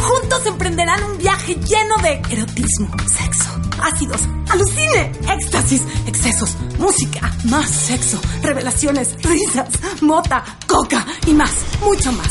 [0.01, 3.51] Juntos emprenderán un viaje lleno de erotismo, sexo,
[3.82, 9.67] ácidos, alucine, éxtasis, excesos, música, más sexo, revelaciones, risas,
[10.02, 12.30] mota, coca y más, mucho más.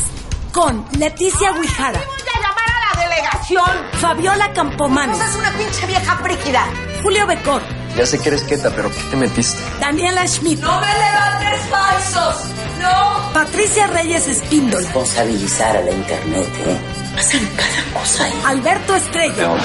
[0.53, 4.01] Con Leticia Huijara, Voy a llamar a la delegación.
[4.01, 6.65] Fabiola Campomanes, Esa es una pinche vieja frígida.
[7.03, 7.63] Julio Becor,
[7.97, 9.59] Ya sé que eres quieta, pero ¿qué te metiste?
[9.81, 12.45] Daniela Schmidt, ¡No me levantes falsos!
[12.81, 13.33] ¡No!
[13.33, 16.79] Patricia Reyes Espíndola, responsabilizar a la internet, ¿eh?
[17.19, 18.43] Hacen cada cosa ahí.
[18.47, 19.57] Alberto Estrella, Tengo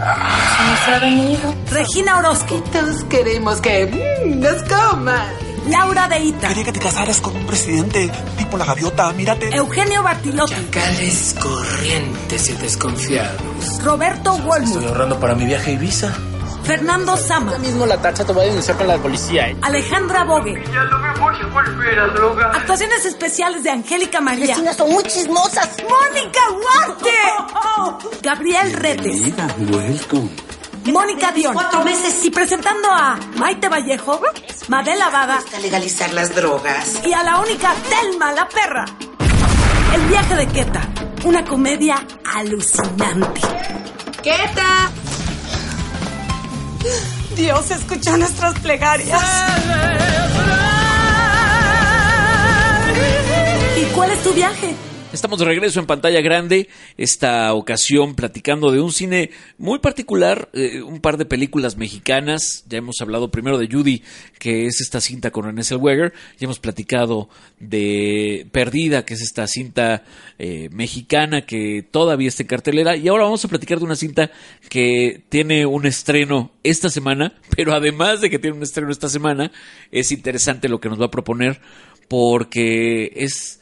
[0.00, 0.70] ir.
[0.70, 1.54] Nos ha venido.
[1.70, 5.50] Regina Orozco, Todos queremos que mm, nos coman.
[5.68, 9.54] Laura Deita, Quería que te casaras con un presidente tipo la gaviota, mírate.
[9.54, 13.84] Eugenio Bartilotti, Cales corrientes y desconfiados.
[13.84, 16.16] Roberto Wolmuth, ahorrando para mi viaje a Ibiza.
[16.70, 19.56] Fernando Sama, mismo la tacha te voy a denunciar con la policía, ¿eh?
[19.60, 22.52] Alejandra Bogue, Ya lo mejor se vuelve la droga.
[22.54, 25.68] actuaciones especiales de Angélica María, Vecinas son muy chismosas.
[25.82, 29.20] Mónica Huarte, Gabriel Retes,
[29.68, 30.30] welcome.
[30.84, 34.20] Mónica Dion, cuatro meses y presentando a Maite Vallejo,
[34.68, 37.04] Madela Vada Está legalizar las drogas.
[37.04, 38.84] y a la única Telma la perra.
[39.96, 40.88] El viaje de Keta,
[41.24, 41.96] una comedia
[42.32, 43.40] alucinante.
[44.22, 44.92] ¡Quieta!
[47.36, 49.20] Dios escuchó nuestras plegarias.
[53.76, 54.74] ¿Y cuál es tu viaje?
[55.12, 60.82] Estamos de regreso en pantalla grande, esta ocasión platicando de un cine muy particular, eh,
[60.82, 62.64] un par de películas mexicanas.
[62.68, 64.04] Ya hemos hablado primero de Judy,
[64.38, 66.12] que es esta cinta con René Zellweger.
[66.38, 70.04] Ya hemos platicado de Perdida, que es esta cinta
[70.38, 72.96] eh, mexicana que todavía está en cartelera.
[72.96, 74.30] Y ahora vamos a platicar de una cinta
[74.68, 79.50] que tiene un estreno esta semana, pero además de que tiene un estreno esta semana,
[79.90, 81.60] es interesante lo que nos va a proponer
[82.06, 83.59] porque es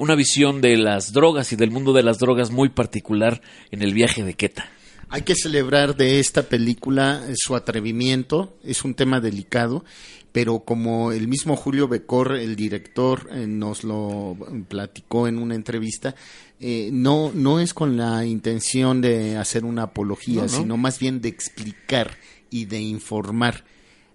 [0.00, 3.92] una visión de las drogas y del mundo de las drogas muy particular en el
[3.92, 4.66] viaje de Queta.
[5.10, 9.84] Hay que celebrar de esta película eh, su atrevimiento, es un tema delicado,
[10.32, 16.14] pero como el mismo Julio Becor, el director, eh, nos lo platicó en una entrevista,
[16.60, 20.48] eh, no, no es con la intención de hacer una apología, No, no.
[20.48, 22.16] sino más bien de explicar
[22.48, 23.64] y de informar.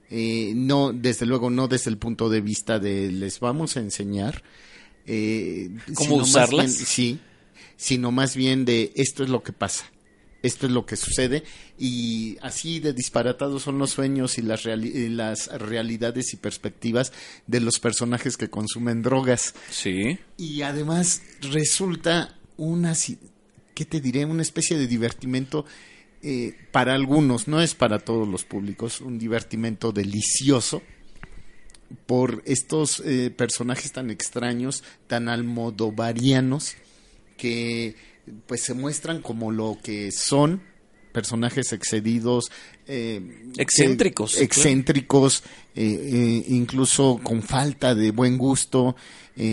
[0.10, 4.42] Eh, no, desde luego, no desde el punto de vista de les vamos a enseñar.
[5.08, 6.78] Eh, ¿Cómo usarlas?
[6.78, 7.20] bien- sí,
[7.78, 9.86] sino más bien de esto es lo que pasa,
[10.44, 11.44] esto es lo que sucede
[11.78, 17.12] y así de disparatados son los sueños y las, reali- y las realidades y perspectivas
[17.48, 19.56] de los personajes que consumen drogas.
[19.72, 20.18] Sí.
[20.38, 22.94] Y además resulta una,
[23.74, 24.26] ¿qué te diré?
[24.26, 25.66] Una especie de divertimento
[26.22, 30.82] eh, para algunos, no es para todos los públicos, un divertimento delicioso
[32.06, 36.76] por estos eh, personajes tan extraños, tan almodovarianos,
[37.38, 37.96] que
[38.48, 40.62] pues se muestran como lo que son
[41.12, 42.52] personajes excedidos,
[42.88, 43.22] eh,
[43.58, 45.44] Excéntricos, eh, excéntricos,
[45.76, 48.96] eh, incluso con falta de buen gusto.
[49.38, 49.44] Yo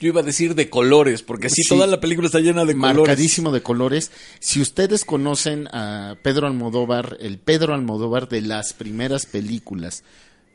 [0.00, 1.68] iba a decir de colores, porque así Sí.
[1.68, 2.96] toda la película está llena de colores.
[2.96, 4.10] marcadísimo de colores.
[4.40, 10.02] Si ustedes conocen a Pedro Almodóvar, el Pedro Almodóvar de las primeras películas,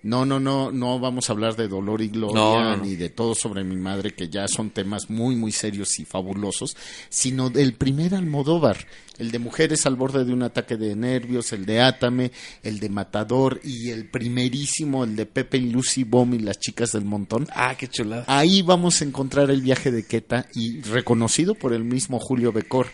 [0.06, 2.84] no, no, no, no vamos a hablar de Dolor y Gloria No, no, no.
[2.84, 6.78] ni de todo sobre mi madre, que ya son temas muy, muy serios y fabulosos,
[7.10, 8.78] sino del primer Almodóvar,
[9.18, 12.32] el de Mujeres al borde de un ataque de nervios, el de Átame,
[12.64, 16.92] el de Matador y el primerísimo, el de Pepe y Lucy Bomb y las chicas
[16.92, 17.48] del montón.
[17.56, 18.26] Ah, qué chulada.
[18.28, 22.88] Ahí vamos a encontrar el viaje de Queta y reconocido por el mismo Julio Becor,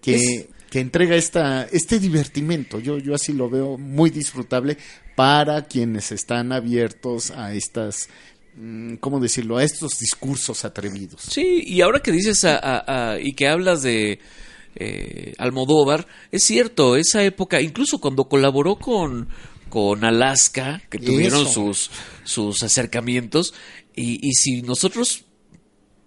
[0.00, 2.78] que, Es- que entrega esta, este divertimento.
[2.80, 4.76] Yo, yo así lo veo muy disfrutable
[5.14, 8.08] para quienes están abiertos a estas,
[8.56, 11.22] mm, ¿cómo decirlo?, a estos discursos atrevidos.
[11.28, 14.18] Sí, y ahora que dices a- a- a- y que hablas de
[14.78, 19.28] eh, Almodóvar, es cierto, esa época, incluso cuando colaboró con,
[19.70, 21.52] con Alaska, que tuvieron Eso.
[21.72, 21.90] sus,
[22.24, 23.54] sus acercamientos,
[23.94, 25.24] y, y si nosotros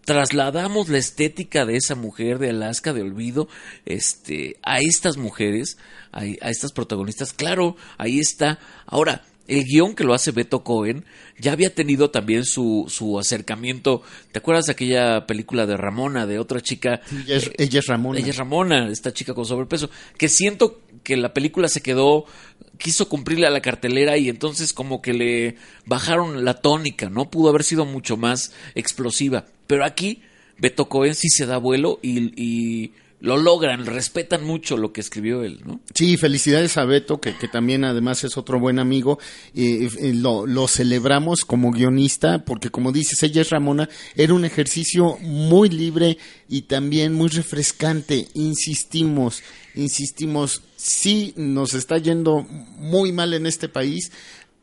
[0.09, 3.47] trasladamos la estética de esa mujer de Alaska de olvido
[3.85, 5.77] este a estas mujeres
[6.11, 11.05] a, a estas protagonistas claro ahí está ahora el guion que lo hace Beto Cohen
[11.39, 14.03] ya había tenido también su, su acercamiento.
[14.31, 17.01] ¿Te acuerdas de aquella película de Ramona, de otra chica?
[17.11, 18.19] Ella es, ella es Ramona.
[18.19, 19.89] Ella es Ramona, esta chica con sobrepeso.
[20.17, 22.25] Que siento que la película se quedó,
[22.77, 25.55] quiso cumplirle a la cartelera y entonces como que le
[25.87, 27.31] bajaron la tónica, ¿no?
[27.31, 29.47] Pudo haber sido mucho más explosiva.
[29.65, 30.21] Pero aquí
[30.59, 35.43] Beto Cohen sí se da vuelo y, y lo logran, respetan mucho lo que escribió
[35.43, 35.81] él, ¿no?
[35.93, 39.19] Sí, felicidades a Beto, que, que también además es otro buen amigo.
[39.53, 44.45] Eh, eh, lo, lo celebramos como guionista, porque como dices, ella es Ramona, era un
[44.45, 48.29] ejercicio muy libre y también muy refrescante.
[48.35, 49.43] Insistimos,
[49.75, 52.43] insistimos, sí nos está yendo
[52.77, 54.13] muy mal en este país,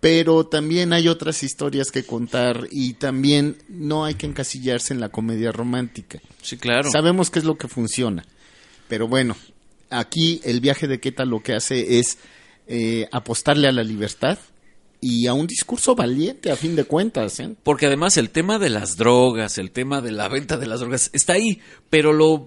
[0.01, 5.11] pero también hay otras historias que contar y también no hay que encasillarse en la
[5.11, 6.21] comedia romántica.
[6.41, 6.91] Sí, claro.
[6.91, 8.25] Sabemos qué es lo que funciona.
[8.89, 9.37] Pero bueno,
[9.91, 12.19] aquí el viaje de Queta lo que hace es
[12.67, 14.39] eh, apostarle a la libertad
[15.01, 17.39] y a un discurso valiente a fin de cuentas.
[17.41, 17.55] ¿eh?
[17.63, 21.11] Porque además el tema de las drogas, el tema de la venta de las drogas
[21.13, 22.45] está ahí, pero lo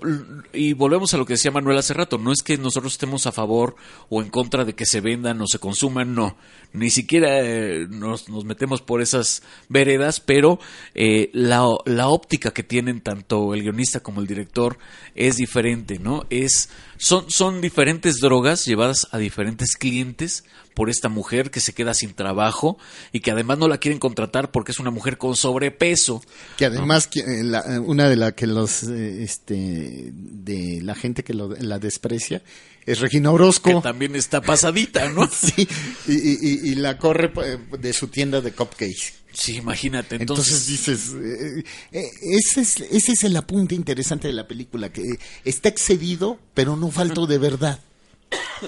[0.54, 3.32] y volvemos a lo que decía Manuel hace rato, no es que nosotros estemos a
[3.32, 3.76] favor
[4.10, 6.38] o en contra de que se vendan o se consuman, no,
[6.74, 10.60] ni siquiera eh, nos, nos metemos por esas veredas, pero
[10.96, 14.78] eh, la, la óptica que tienen tanto el guionista como el director
[15.16, 16.26] es diferente, ¿no?
[16.30, 20.44] Es son, son diferentes drogas llevadas a diferentes clientes
[20.80, 22.78] por esta mujer que se queda sin trabajo
[23.12, 26.24] y que además no la quieren contratar porque es una mujer con sobrepeso.
[26.58, 30.96] Que además que, eh, la- eh, una de la que los eh, este de la
[30.96, 32.42] gente que lo- la desprecia
[32.86, 33.70] es Regina Orozco.
[33.76, 35.28] Que también está pasadita, ¿no?
[35.30, 35.68] sí,
[36.08, 37.30] y, y- y- y la corre
[37.78, 39.16] de su tienda de cupcakes.
[39.34, 40.16] Sí, imagínate.
[40.16, 44.94] Entonces, Entonces, dices, eh, eh, ese, es, ese es el apunte interesante de la película,
[44.94, 45.04] que
[45.44, 47.80] está excedido, pero no falto de verdad.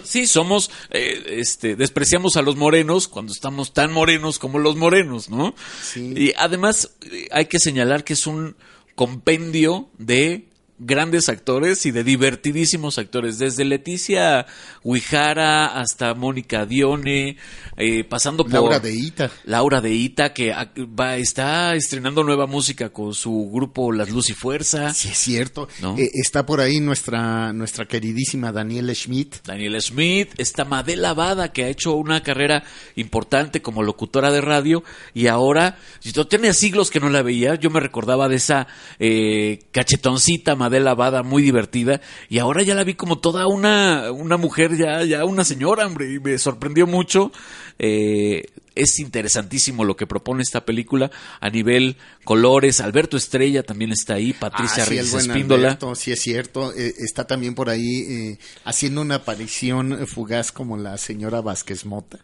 [0.04, 5.30] Sí, somos, eh, este, despreciamos a los morenos cuando estamos tan morenos como los morenos,
[5.30, 5.56] ¿no?
[5.84, 6.14] Sí.
[6.16, 8.56] Y además eh, hay que señalar que es un,
[8.96, 10.48] compendio de
[10.84, 14.48] grandes actores y de divertidísimos actores, desde Leticia
[14.84, 17.38] Huijara hasta Mónica Dione,
[17.78, 19.32] eh, pasando por Laura de Ita.
[19.46, 24.34] Laura de Ita, que va, está estrenando nueva música con su grupo Las Luz y
[24.34, 24.92] Fuerza.
[24.94, 25.70] Sí, es cierto.
[25.82, 25.96] ¿No?
[26.00, 29.36] Eh, está por ahí nuestra, nuestra queridísima Daniela Schmidt.
[29.46, 32.64] Daniel Smith, está Madela Bada, que ha hecho una carrera
[32.96, 37.70] importante como locutora de radio y ahora, yo tenía siglos que no la veía, yo
[37.70, 38.68] me recordaba de esa
[38.98, 44.38] eh, cachetoncita Madela Bada muy divertida y ahora ya la vi como toda una, una
[44.38, 47.32] mujer, ya, ya una señora, hombre, y me sorprendió mucho.
[47.80, 48.44] Eh,
[48.76, 52.80] es interesantísimo lo que propone esta película a nivel colores.
[52.80, 55.68] Alberto Estrella también está ahí, Patricia Ah, sí, Reyes Espíndola.
[55.70, 56.74] Alberto, sí es cierto.
[56.74, 62.20] Eh, está también por ahí eh, haciendo una aparición fugaz como la señora Vázquez Mota.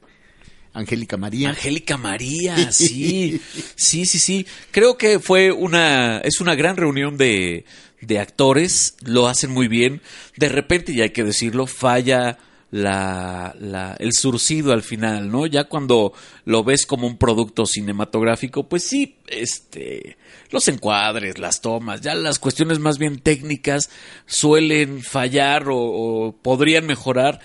[0.77, 1.49] Angélica María.
[1.49, 3.41] Angélica María, sí,
[3.75, 4.45] sí, sí, sí.
[4.71, 7.65] Creo que fue una, es una gran reunión de,
[8.01, 10.01] de actores, lo hacen muy bien.
[10.35, 12.37] De repente, y hay que decirlo, falla
[12.69, 15.45] la, la, el surcido al final, ¿no?
[15.45, 16.13] Ya cuando
[16.45, 20.17] lo ves como un producto cinematográfico, pues sí, este,
[20.49, 23.89] los encuadres, las tomas, ya las cuestiones más bien técnicas
[24.25, 27.39] suelen fallar o, o podrían mejorar,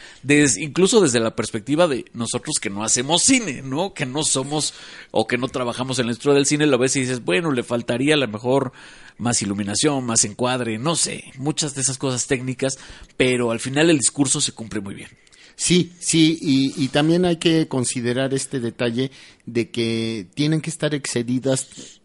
[0.58, 3.94] incluso desde la perspectiva de nosotros que no hacemos cine, ¿no?
[3.94, 4.74] Que no somos
[5.12, 7.62] o que no trabajamos en la industria del cine, lo ves y dices, bueno, le
[7.62, 8.72] faltaría a lo mejor
[9.18, 12.78] más iluminación, más encuadre, no sé, muchas de esas cosas técnicas,
[13.16, 15.08] pero al final el discurso se cumple muy bien.
[15.54, 19.10] Sí, sí, y, y también hay que considerar este detalle
[19.46, 22.00] de que tienen que estar excedidas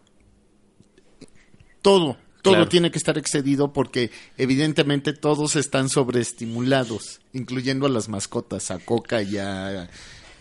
[1.82, 2.70] todo, todo Claro.
[2.70, 9.22] tiene que estar excedido porque evidentemente todos están sobreestimulados, incluyendo a las mascotas, a Coca
[9.22, 9.90] y a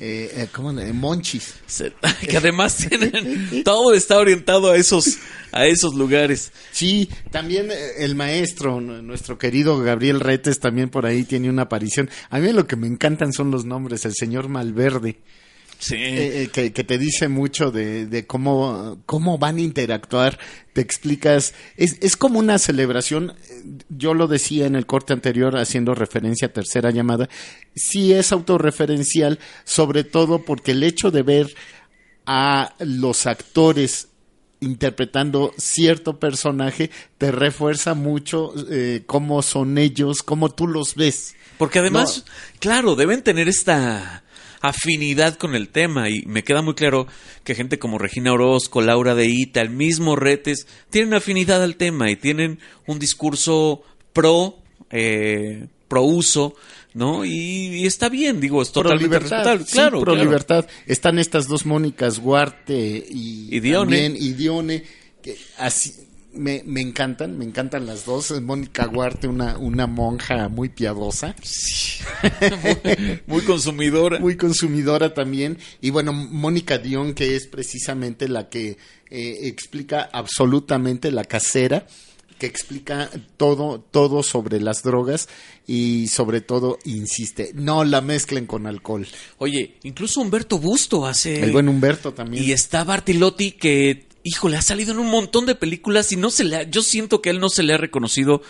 [0.01, 1.55] eh, eh, ¿cómo le- Monchis.
[2.29, 5.19] Que además tienen todo está orientado a esos
[5.53, 6.53] a esos lugares.
[6.73, 12.11] Sí, también eh, el maestro, nuestro querido Gabriel Retes, también por ahí tiene una aparición.
[12.31, 15.19] A mí lo que me encantan son los nombres, el señor Malverde.
[15.79, 15.95] Sí.
[15.95, 20.39] Eh, eh, que, que te dice mucho de, de cómo, cómo van a interactuar,
[20.73, 23.56] te explicas, es, es como una celebración, eh,
[23.89, 27.29] yo lo decía en el corte anterior haciendo referencia a tercera llamada,
[27.75, 31.55] sí es autorreferencial, sobre todo porque el hecho de ver
[32.27, 34.09] a los actores
[34.61, 41.35] interpretando cierto personaje te refuerza mucho eh, cómo son ellos, cómo tú los ves.
[41.59, 42.25] Porque además,
[42.59, 44.25] claro, deben tener esta
[44.69, 47.07] afinidad con el tema y me queda muy claro
[47.45, 52.11] que gente como Regina Orozco, Laura de Ita, el mismo Retes, tienen afinidad al tema
[52.11, 54.59] y tienen un discurso pro,
[54.91, 56.55] eh, pro uso,
[56.95, 57.25] ¿no?
[57.25, 57.31] Y,
[57.83, 60.25] y está bien, digo, es Pro totalmente libertad, sí, Claro, pro claro.
[60.29, 60.67] libertad.
[60.87, 64.03] Están estas dos Mónicas Guarte y, Y Dione.
[64.09, 64.83] también- y Dione,
[65.23, 65.93] que así
[66.37, 68.41] me, me encantan, me encantan las dos.
[68.41, 71.35] Mónica Guarte, una, una monja muy piadosa.
[73.27, 74.19] muy consumidora.
[74.19, 75.59] Muy consumidora también.
[75.81, 78.77] Y bueno, Mónica Dion, que es precisamente la que
[79.11, 81.87] eh, explica absolutamente la casera
[82.39, 85.29] que explica todo, todo sobre las drogas
[85.67, 89.07] y sobre todo insiste, no la mezclen con alcohol.
[89.39, 91.43] Oye, incluso Humberto Busto hace...
[91.43, 92.45] El buen Humberto también.
[92.45, 96.45] Y está Bartilotti que, híjole, ha salido en un montón de películas y no se
[96.45, 98.43] le ha- yo siento que a él no se le ha reconocido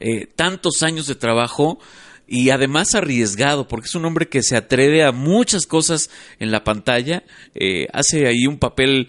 [0.00, 1.78] eh, tantos años de trabajo
[2.26, 6.64] y además arriesgado, porque es un hombre que se atreve a muchas cosas en la
[6.64, 7.24] pantalla,
[7.54, 9.08] eh, hace ahí un papel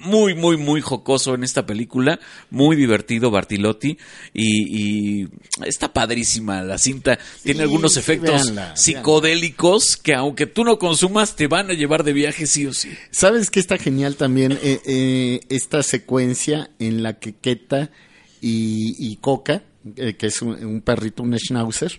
[0.00, 2.20] muy, muy, muy jocoso en esta película,
[2.50, 3.98] muy divertido Bartilotti
[4.32, 5.28] y, y
[5.64, 11.36] está padrísima la cinta, tiene algunos sí, efectos véanla, psicodélicos que aunque tú no consumas
[11.36, 12.90] te van a llevar de viaje sí o sí.
[13.10, 14.52] ¿Sabes qué está genial también?
[14.62, 17.90] Eh, eh, esta secuencia en la que Keta
[18.40, 19.62] y, y Coca,
[19.96, 21.98] eh, que es un, un perrito, un schnauzer,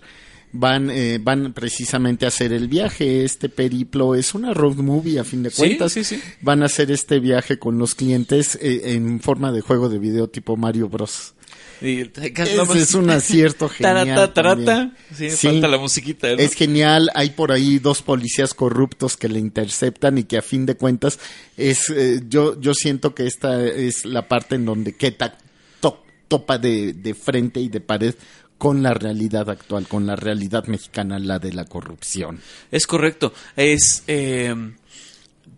[0.54, 3.24] van, eh, van precisamente a hacer el viaje.
[3.24, 5.92] Este periplo es una road movie, a fin de Sí, cuentas.
[5.92, 6.20] sí, sí.
[6.40, 10.28] Van a hacer este viaje con los clientes eh, en forma de juego de video
[10.28, 11.34] tipo Mario Bros.
[11.82, 14.06] Y- Ese es un acierto genial.
[14.06, 14.92] Tarata, tarata.
[15.14, 16.28] Sí, falta la musiquita.
[16.28, 16.38] ¿no?
[16.38, 20.64] Es genial, hay por ahí dos policías corruptos que le interceptan y que a fin
[20.66, 21.18] de cuentas
[21.56, 25.36] es, eh, yo, yo siento que esta es la parte en donde Keta
[25.80, 28.14] to- topa de, de frente y de pared
[28.58, 32.40] con la realidad actual, con la realidad mexicana, la de la corrupción.
[32.70, 33.32] Es correcto.
[33.56, 34.02] Es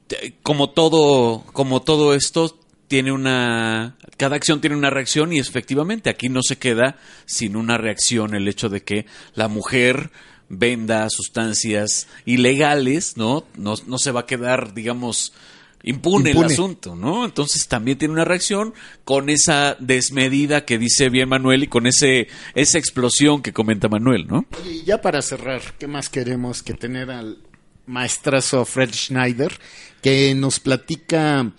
[0.06, 6.08] te- como todo, como todo esto tiene una, cada acción tiene una reacción y efectivamente
[6.10, 10.10] aquí no se queda sin una reacción el hecho de que la mujer
[10.48, 13.44] venda sustancias ilegales, ¿no?
[13.56, 15.32] No, no se va a quedar, digamos,
[15.86, 17.24] impune, el asunto, ¿no?
[17.24, 18.74] Entonces también tiene una reacción
[19.04, 24.26] con esa desmedida que dice bien Manuel y con ese esa explosión que comenta Manuel,
[24.26, 24.44] ¿no?
[24.68, 27.38] Y ya para cerrar, ¿qué más queremos que tener al
[27.86, 29.52] maestrazo Fred Schneider,
[30.02, 31.52] que nos platica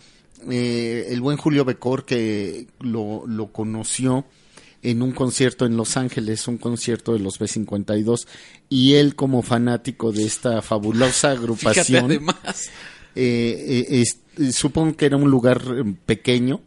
[0.49, 4.25] eh, el buen Julio Becor, que lo, lo conoció
[4.83, 8.27] en un concierto en Los Ángeles, un concierto de los B52,
[8.69, 12.69] y él como fanático de esta fabulosa Fíjate agrupación, además.
[13.17, 14.03] Eh, eh,
[14.37, 16.61] es- supongo que era un lugar eh, pequeño,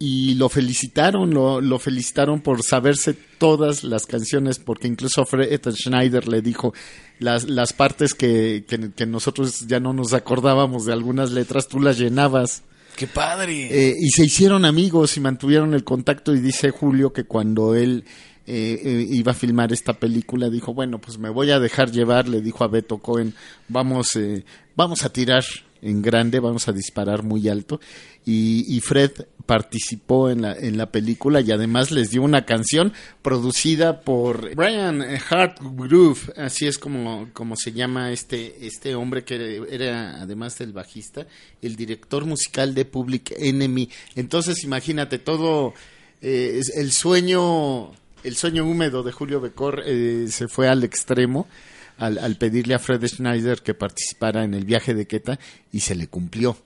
[0.00, 6.28] y lo felicitaron, lo, lo felicitaron por saberse todas las canciones, porque incluso Fred Schneider
[6.28, 6.72] le dijo
[7.18, 11.80] las, las partes que, que, que nosotros ya no nos acordábamos de algunas letras, tú
[11.80, 12.62] las llenabas.
[12.96, 13.88] ¡Qué padre!
[13.90, 18.04] Eh, y se hicieron amigos y mantuvieron el contacto y dice Julio que cuando él
[18.50, 22.40] eh, iba a filmar esta película dijo, bueno, pues me voy a dejar llevar, le
[22.40, 23.34] dijo a Beto Cohen,
[23.68, 24.44] vamos, eh,
[24.74, 25.44] vamos a tirar
[25.82, 27.80] en grande, vamos a disparar muy alto.
[28.24, 29.12] Y, y Fred
[29.48, 32.92] participó en la, en la película y además les dio una canción
[33.22, 40.58] producida por Brian Hartgrove, así es como, se llama este, este hombre que era, además
[40.58, 41.26] del bajista,
[41.62, 43.88] el director musical de Public Enemy.
[44.16, 45.72] Entonces imagínate todo
[46.20, 47.92] eh, el sueño,
[48.28, 51.48] el sueño húmedo de Julio Becor eh, se fue al extremo
[51.96, 55.38] al, al pedirle a Fred Schneider que participara en el viaje de Queta
[55.72, 56.56] y se le cumplió.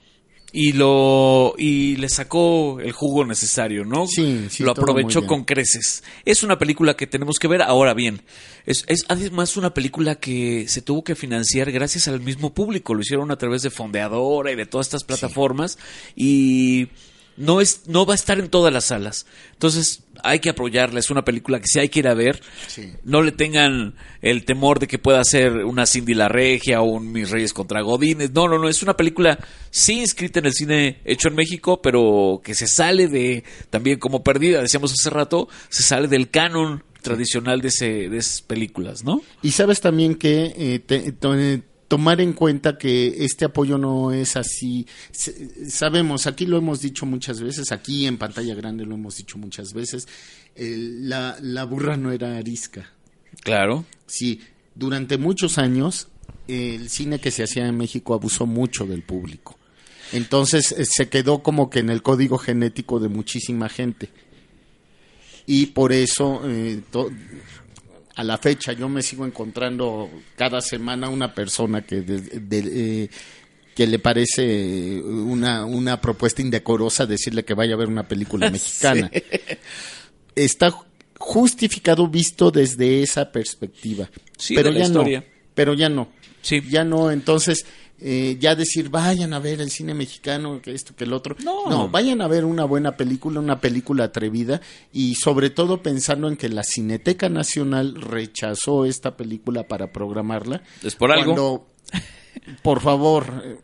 [0.52, 4.06] y lo y le sacó el jugo necesario, ¿no?
[4.06, 6.04] Sí, sí, lo aprovechó con creces.
[6.26, 8.20] Es una película que tenemos que ver ahora bien.
[8.66, 12.92] Es, es además una película que se tuvo que financiar gracias al mismo público.
[12.92, 15.78] Lo hicieron a través de Fondeadora y de todas estas plataformas
[16.14, 16.88] y
[17.36, 19.26] no es no va a estar en todas las salas.
[19.52, 21.00] Entonces hay que apoyarla.
[21.00, 22.40] Es una película que sí hay que ir a ver.
[22.68, 22.92] Sí.
[23.04, 27.10] No le tengan el temor de que pueda ser una Cindy la Regia o un
[27.12, 28.32] Mis Reyes contra Godines.
[28.32, 28.68] No, no, no.
[28.68, 29.38] Es una película
[29.70, 34.22] sí inscrita en el cine hecho en México, pero que se sale de, también como
[34.22, 39.22] perdida, decíamos hace rato, se sale del canon tradicional de, ese, de esas películas, ¿no?
[39.42, 41.62] Y sabes también que eh, te- eh,
[41.92, 44.86] tomar en cuenta que este apoyo no es así.
[45.68, 49.74] Sabemos, aquí lo hemos dicho muchas veces, aquí en pantalla grande lo hemos dicho muchas
[49.74, 50.08] veces,
[50.56, 52.90] la, la burra no era arisca.
[53.42, 53.84] Claro.
[54.06, 54.40] Sí,
[54.74, 56.08] durante muchos años
[56.48, 59.58] el cine que se hacía en México abusó mucho del público.
[60.12, 64.08] Entonces eh, se quedó como que en el código genético de muchísima gente.
[65.44, 66.80] Y por eso, eh,
[68.14, 73.10] a la fecha, yo me sigo encontrando cada semana una persona que, de- de- eh,
[73.74, 79.10] que le parece una, una propuesta indecorosa decirle que vaya a ver una película mexicana.
[80.34, 80.74] Está
[81.18, 84.10] justificado visto desde esa perspectiva.
[84.36, 85.20] Sí, pero de la ya historia.
[85.20, 85.26] no.
[85.54, 86.08] Pero ya no.
[86.40, 86.62] Sí.
[86.68, 87.64] Ya no, entonces
[88.04, 91.36] eh, ya decir vayan a ver el cine mexicano, que esto, que el otro.
[91.44, 91.88] No.
[91.88, 94.60] vayan a ver una buena película, una película atrevida
[94.92, 100.62] y sobre todo pensando en que la Cineteca Nacional rechazó esta película para programarla.
[100.82, 101.34] Es por algo.
[101.34, 101.66] Cuando,
[102.62, 103.58] por favor, eh,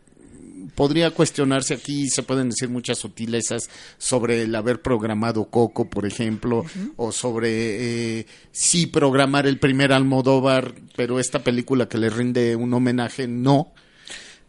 [0.73, 6.63] podría cuestionarse aquí, se pueden decir muchas sutilezas sobre el haber programado Coco, por ejemplo,
[6.95, 12.73] o sobre eh, sí programar el primer Almodóvar, pero esta película que le rinde un
[12.73, 13.73] homenaje, no.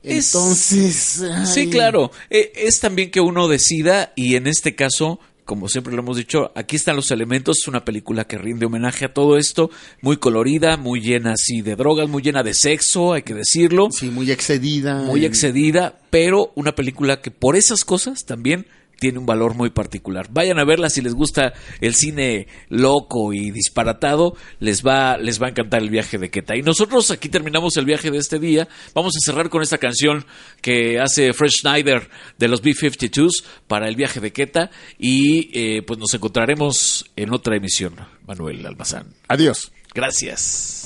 [0.02, 1.22] Es- Entonces,
[1.52, 2.10] Sí, ay, claro.
[2.30, 6.52] Eh, es también que uno decida y en este caso, como siempre lo hemos dicho,
[6.54, 7.58] aquí están los elementos.
[7.58, 9.70] Es una película que rinde homenaje a todo esto,
[10.00, 14.06] muy colorida, muy llena así de drogas, muy llena de sexo, hay que decirlo, Sí,
[14.10, 15.02] muy excedida.
[15.02, 18.66] muy excedida, pero una película que por esas cosas también
[19.00, 20.28] tiene un valor muy particular.
[20.30, 25.46] Vayan a verla si les gusta el cine loco y disparatado, les va, les va
[25.46, 26.54] a encantar el viaje de Keta.
[26.54, 28.68] Y nosotros aquí terminamos el viaje de este día.
[28.94, 30.26] Vamos a cerrar con esta canción
[30.60, 34.70] que hace Fred Schneider de los B-52s para el viaje de Keta.
[34.98, 37.96] Y eh, pues nos encontraremos en otra emisión,
[38.26, 39.14] Manuel Almazán.
[39.26, 39.72] Adiós.
[39.92, 40.84] Gracias.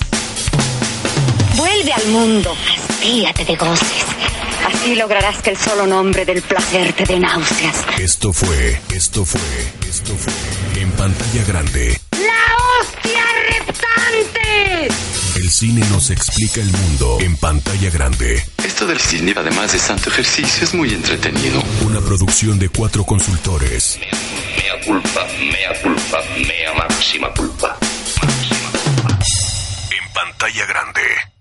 [1.57, 4.34] Vuelve al mundo, hastíate de goces.
[4.85, 7.87] Así lograrás que el solo nombre del placer te dé náuseas.
[7.99, 9.41] Esto fue, esto fue,
[9.89, 11.99] esto fue en pantalla grande.
[12.11, 14.95] ¡La hostia reptante!
[15.37, 18.45] El cine nos explica el mundo en pantalla grande.
[18.63, 21.63] Esto del cine, además de santo ejercicio, es muy entretenido.
[21.87, 23.99] Una producción de cuatro consultores.
[24.55, 27.79] Mea culpa, mea culpa, mea máxima culpa.
[29.91, 31.34] En pantalla grande.